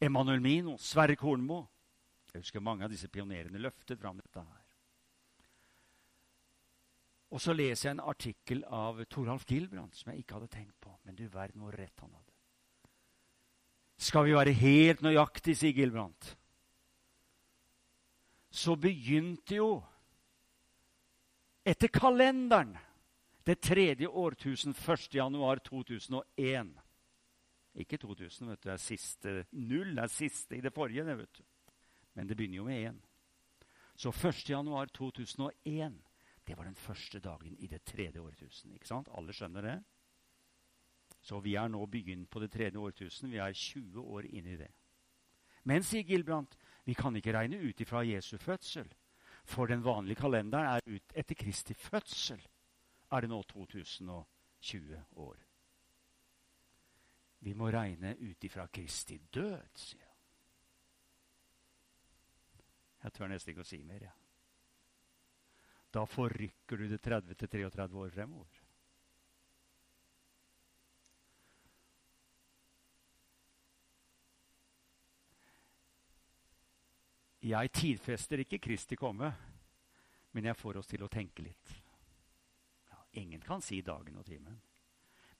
[0.00, 1.64] Emanuel Mino, Sverre Kornmo.
[2.32, 4.64] Jeg husker mange av disse pionerene løftet fram dette her.
[7.28, 10.94] Og så leser jeg en artikkel av Toralf Gilbrand som jeg ikke hadde tenkt på.
[11.04, 12.34] Men du verden hvor rett han hadde.
[13.98, 16.36] Skal vi være helt nøyaktige, sier Gilbrandt,
[18.48, 19.72] så begynte jo
[21.66, 22.76] etter kalenderen
[23.44, 25.08] det tredje årtusen 1.
[25.18, 26.70] januar 2001.
[27.78, 28.68] Ikke 2000, vet du.
[28.68, 29.94] Det er siste null.
[29.94, 31.04] Det er siste i det forrige.
[31.06, 31.44] det, vet du.
[32.14, 32.98] Men det begynner jo med én.
[33.96, 34.48] Så 1.
[34.50, 36.02] januar 2001
[36.48, 38.72] det var den første dagen i det tredje årtusen.
[38.72, 39.08] ikke sant?
[39.12, 39.76] Alle skjønner det?
[41.20, 43.30] Så vi er nå begynt på det tredje årtusen.
[43.30, 44.70] Vi er 20 år inn i det.
[45.64, 46.56] Men, sier Gilbrandt,
[46.86, 48.88] vi kan ikke regne ut ifra Jesu fødsel.
[49.44, 52.40] For den vanlige kalenderen er ut etter Kristi fødsel.
[53.12, 55.47] Er det nå 2020 år.
[57.48, 60.16] Vi må regne ut ifra Kristi død, sier han.
[63.06, 64.02] Jeg tør nesten ikke å si mer.
[64.04, 64.10] Ja.
[65.96, 68.58] Da forrykker du det 30-33 år fremover.
[77.48, 79.32] Jeg tidfester ikke Kristi komme,
[80.36, 81.74] men jeg får oss til å tenke litt.
[82.92, 84.60] Ja, ingen kan si dagen og timen,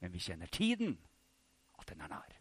[0.00, 0.96] men vi kjenner tiden,
[1.78, 2.34] at den er nær.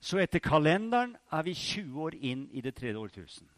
[0.00, 3.48] Så etter kalenderen er vi 20 år inn i det tredje årtusen.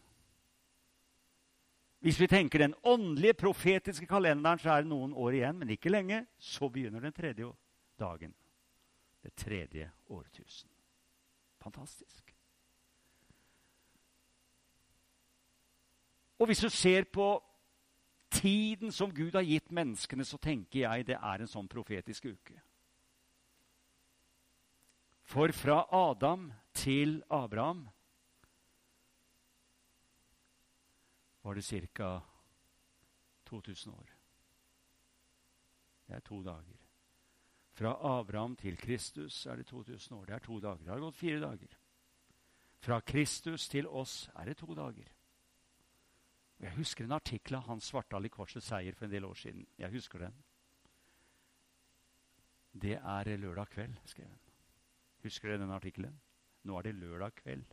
[2.03, 5.89] Hvis vi tenker den åndelige, profetiske kalenderen, så er det noen år igjen, men ikke
[5.89, 6.25] lenge.
[6.37, 7.47] Så begynner den tredje
[7.99, 8.33] dagen.
[9.23, 10.69] Det tredje årtusen.
[11.63, 12.35] Fantastisk.
[16.39, 17.43] Og hvis du ser på
[18.31, 22.59] tiden som Gud har gitt menneskene, så tenker jeg det er en sånn profetisk uke.
[25.33, 27.87] For fra Adam til Abraham
[31.43, 32.19] var det ca.
[33.45, 34.09] 2000 år.
[36.07, 36.77] Det er to dager.
[37.73, 40.25] Fra Abraham til Kristus er det 2000 år.
[40.25, 40.77] Det er to dager.
[40.77, 41.77] Det har gått fire dager.
[42.79, 45.09] Fra Kristus til oss er det to dager.
[46.59, 49.65] Jeg husker en artikkel av Hans Svartdal i Korsets seier for en del år siden.
[49.77, 50.43] Jeg husker den.
[52.73, 54.42] Det er lørdag kveld, skrev han.
[55.23, 56.19] Husker dere den artikkelen?
[56.67, 57.65] Nå er det lørdag kveld.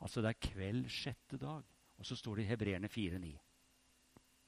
[0.00, 1.66] Altså det er kveld sjette dag.
[2.00, 3.30] Og så står det i Hebreerne 4,9.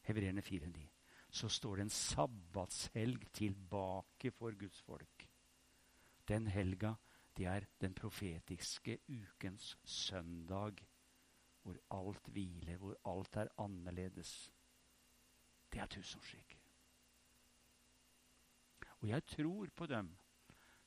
[0.08, 0.86] Hebreerne 4,9.
[1.30, 5.28] Så står det en sabbatshelg tilbake for Guds folk.
[6.28, 6.94] Den helga,
[7.36, 10.80] det er den profetiske ukens søndag,
[11.62, 14.52] hvor alt hviler, hvor alt er annerledes.
[15.72, 16.58] Det er tusenårsriket.
[19.00, 20.16] Og jeg tror på dem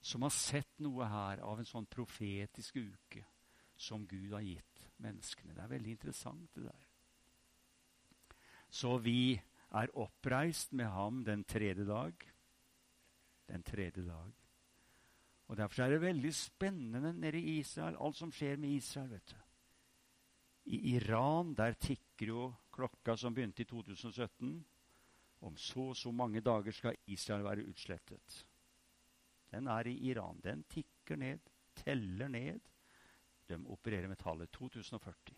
[0.05, 3.23] som har sett noe her av en sånn profetisk uke
[3.75, 5.55] som Gud har gitt menneskene.
[5.55, 6.85] Det er veldig interessant, det der.
[8.69, 9.33] Så vi
[9.75, 12.13] er oppreist med ham den tredje dag.
[13.49, 14.45] Den tredje dag.
[15.47, 19.09] Og Derfor er det veldig spennende nede i Israel, alt som skjer med Israel.
[19.09, 19.41] vet du.
[20.65, 24.65] I Iran der tikker jo klokka som begynte i 2017.
[25.41, 28.45] Om så og så mange dager skal Israel være utslettet.
[29.55, 30.41] Den er i Iran.
[30.43, 31.39] Den tikker ned,
[31.79, 32.59] teller ned.
[33.47, 35.35] De opererer med tallet 2040.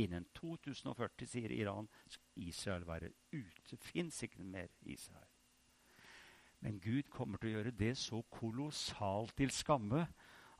[0.00, 3.76] Innen 2040, sier Iran, skal Israel være ute.
[3.78, 5.28] Fins ikke mer Israel.
[6.60, 10.02] Men Gud kommer til å gjøre det så kolossalt til skamme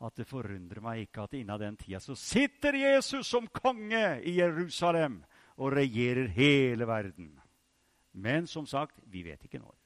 [0.01, 4.39] at det forundrer meg ikke at innen den tida så sitter Jesus som konge i
[4.39, 5.19] Jerusalem
[5.61, 7.35] og regjerer hele verden.
[8.13, 9.80] Men som sagt, vi vet ikke når.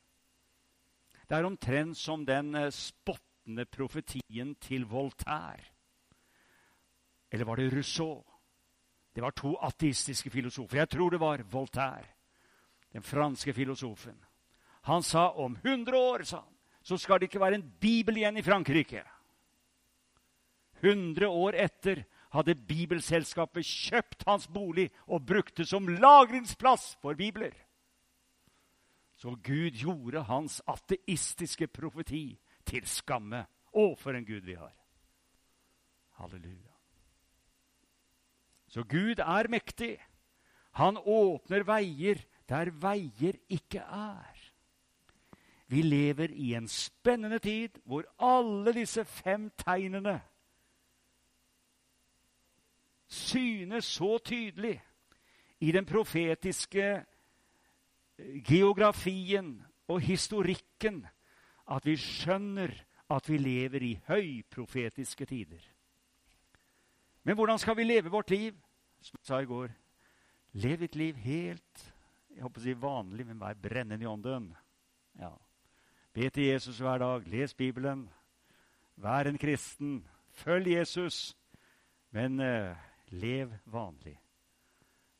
[1.34, 5.64] Det er omtrent som den eh, spottende profetien til Voltaire.
[7.32, 8.22] Eller var det Rousseau?
[9.14, 10.76] Det var to ateistiske filosofer.
[10.78, 12.06] Jeg tror det var Voltaire,
[12.92, 14.14] den franske filosofen.
[14.82, 18.36] Han sa om 100 år sa han, så skal det ikke være en bibel igjen
[18.36, 19.02] i Frankrike.
[20.84, 27.63] 100 år etter hadde Bibelselskapet kjøpt hans bolig og brukt det som lagringsplass for bibler.
[29.24, 32.34] Så Gud gjorde hans ateistiske profeti
[32.68, 33.46] til skamme.
[33.72, 34.74] Å, for en Gud vi har!
[36.20, 36.74] Halleluja.
[38.68, 39.94] Så Gud er mektig.
[40.76, 42.20] Han åpner veier
[42.52, 44.44] der veier ikke er.
[45.72, 50.18] Vi lever i en spennende tid hvor alle disse fem tegnene
[53.08, 54.76] synes så tydelig
[55.64, 56.92] i den profetiske
[58.18, 59.56] geografien
[59.88, 61.04] og historikken
[61.70, 62.72] at vi skjønner
[63.10, 65.62] at vi lever i høyprofetiske tider.
[67.24, 68.54] Men hvordan skal vi leve vårt liv?
[69.00, 69.72] Som jeg sa i går,
[70.52, 71.94] lev ditt liv helt
[72.34, 74.48] jeg håper å si vanlig, men vær brennende i ånden.
[75.20, 75.30] Ja.
[76.14, 77.26] Be til Jesus hver dag.
[77.30, 78.08] Les Bibelen.
[78.98, 80.00] Vær en kristen.
[80.34, 81.36] Følg Jesus.
[82.14, 82.74] Men uh,
[83.14, 84.16] lev vanlig.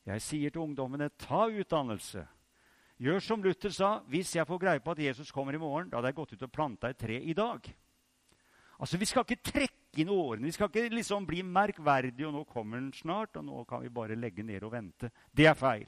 [0.05, 2.27] Jeg sier til ungdommene ta utdannelse.
[3.03, 3.97] Gjør som Luther sa.
[4.07, 6.47] Hvis jeg får greie på at Jesus kommer i morgen, da hadde jeg gått ut
[6.47, 7.67] og planta et tre i dag.
[8.79, 10.47] Altså, Vi skal ikke trekke inn årene.
[10.47, 13.89] Vi skal ikke liksom bli merkverdige, og nå kommer den snart, og nå kan vi
[13.89, 15.11] bare legge ned og vente.
[15.33, 15.87] Det er feil.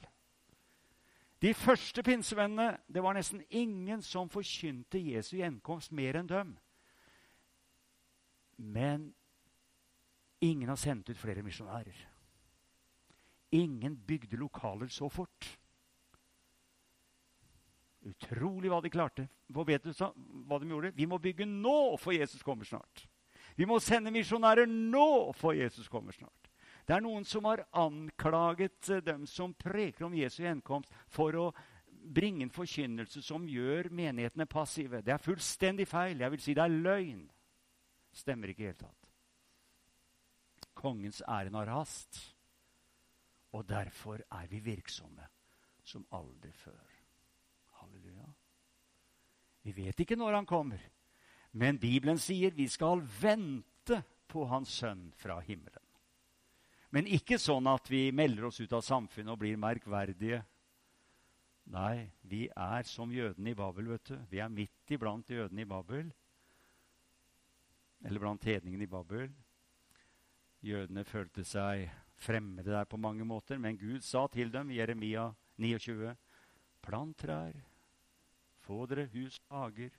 [1.43, 6.55] De første pinsevennene det var nesten ingen som forkynte Jesu gjenkomst mer enn dem.
[8.57, 9.11] Men
[10.41, 11.99] ingen har sendt ut flere misjonærer.
[13.53, 15.59] Ingen bygde lokaler så fort.
[18.07, 19.27] Utrolig hva de klarte.
[19.51, 20.95] Hva vet du hva de gjorde?
[20.95, 23.07] Vi må bygge nå, for Jesus kommer snart.
[23.57, 26.51] Vi må sende misjonærer nå, for Jesus kommer snart.
[26.87, 31.47] Det er noen som har anklaget eh, dem som preker om Jesu gjenkomst, for å
[31.89, 35.03] bringe en forkynnelse som gjør menighetene passive.
[35.03, 36.23] Det er fullstendig feil.
[36.23, 37.25] Jeg vil si det er løgn.
[38.15, 39.11] Stemmer ikke i det hele tatt.
[40.77, 42.21] Kongens ærend har hast,
[43.57, 45.27] og derfor er vi virksomme
[45.83, 46.96] som aldri før.
[49.67, 50.83] Vi vet ikke når han kommer.
[51.57, 53.99] Men Bibelen sier vi skal vente
[54.31, 55.83] på Hans sønn fra himmelen.
[56.95, 60.45] Men ikke sånn at vi melder oss ut av samfunnet og blir merkverdige
[61.67, 64.19] Nei, vi er som jødene i Babel, vet du.
[64.31, 66.13] Vi er midt iblant jødene i Babel.
[68.07, 69.33] Eller blant hedningene i Babel.
[70.63, 71.89] Jødene følte seg
[72.23, 75.27] fremmede der på mange måter, men Gud sa til dem Jeremia
[75.59, 76.15] 29.:
[76.87, 77.59] Plant trær,
[78.67, 79.97] få dere hus og hager.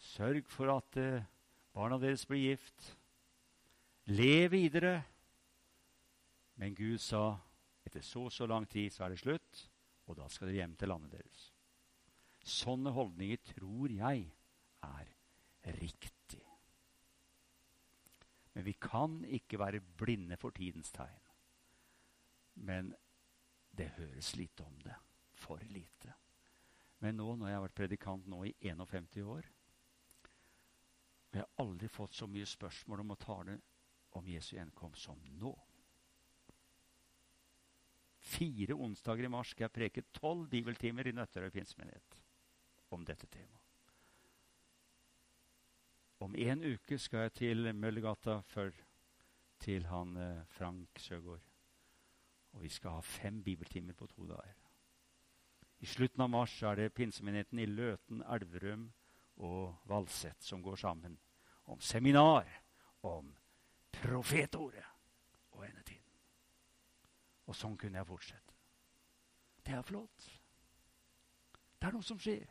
[0.00, 1.26] Sørg for at eh,
[1.74, 2.92] barna deres blir gift.
[4.12, 4.96] Le videre.
[6.60, 7.34] Men Gud sa
[7.84, 9.64] etter så så lang tid så er det slutt,
[10.08, 11.44] og da skal dere hjem til landet deres.
[12.44, 14.26] Sånne holdninger tror jeg
[14.84, 15.12] er
[15.80, 16.42] riktig.
[18.54, 21.22] Men vi kan ikke være blinde for tidens tegn.
[22.54, 22.92] Men
[23.74, 24.94] det høres lite om det.
[25.34, 26.12] For lite.
[27.04, 29.50] Men nå når jeg har vært predikant nå i 51 år
[31.34, 33.54] og jeg har aldri fått så mye spørsmål om å tale
[34.14, 35.50] om Jesu gjenkomst som nå.
[38.22, 42.20] Fire onsdager i mars skal jeg preke tolv bibeltimer i Nøtterøy pinsemenighet
[42.94, 43.90] om dette temaet.
[46.22, 48.70] Om en uke skal jeg til Møllergata før
[49.66, 51.42] til han eh, Frank Søgaard.
[52.54, 54.63] Og vi skal ha fem bibeltimer på to dager.
[55.84, 58.86] I slutten av mars er det pinsemenigheten i Løten, Elverum
[59.44, 61.18] og Valset som går sammen
[61.68, 62.48] om seminar
[63.04, 63.28] om
[63.92, 64.86] profetordet
[65.52, 66.16] og endetiden.
[67.44, 68.56] Og sånn kunne jeg fortsette.
[69.60, 70.26] Det er flott.
[71.76, 72.48] Det er noe som skjer.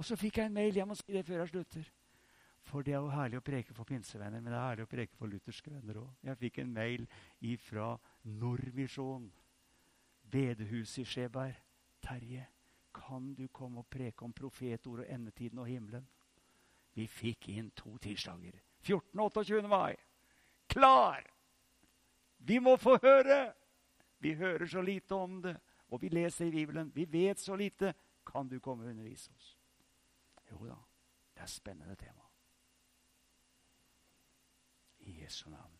[0.00, 0.80] Og så fikk jeg en mail.
[0.80, 1.94] Jeg må si det før jeg slutter.
[2.72, 5.18] For det er jo herlig å preke for pinsevenner, men det er herlig å preke
[5.20, 6.12] for lutherske venner òg.
[6.24, 7.10] Jeg fikk en mail
[7.68, 9.28] fra Nordmisjon,
[10.32, 11.66] bedehuset i Skjeberg.
[12.00, 12.46] Terje,
[12.94, 16.06] kan du komme og preke om profetord og endetiden og himmelen?
[16.94, 18.58] Vi fikk inn to tirsdager.
[18.80, 19.20] 14.
[19.20, 19.68] og 28.
[19.68, 19.96] mai.
[20.68, 21.26] Klar!
[22.38, 23.52] Vi må få høre!
[24.18, 25.56] Vi hører så lite om det,
[25.88, 26.92] og vi leser i Bibelen.
[26.94, 27.94] Vi vet så lite.
[28.26, 29.58] Kan du komme og undervise oss?
[30.50, 30.76] Jo da,
[31.34, 32.26] det er spennende tema.
[34.98, 35.79] I Jesu navn.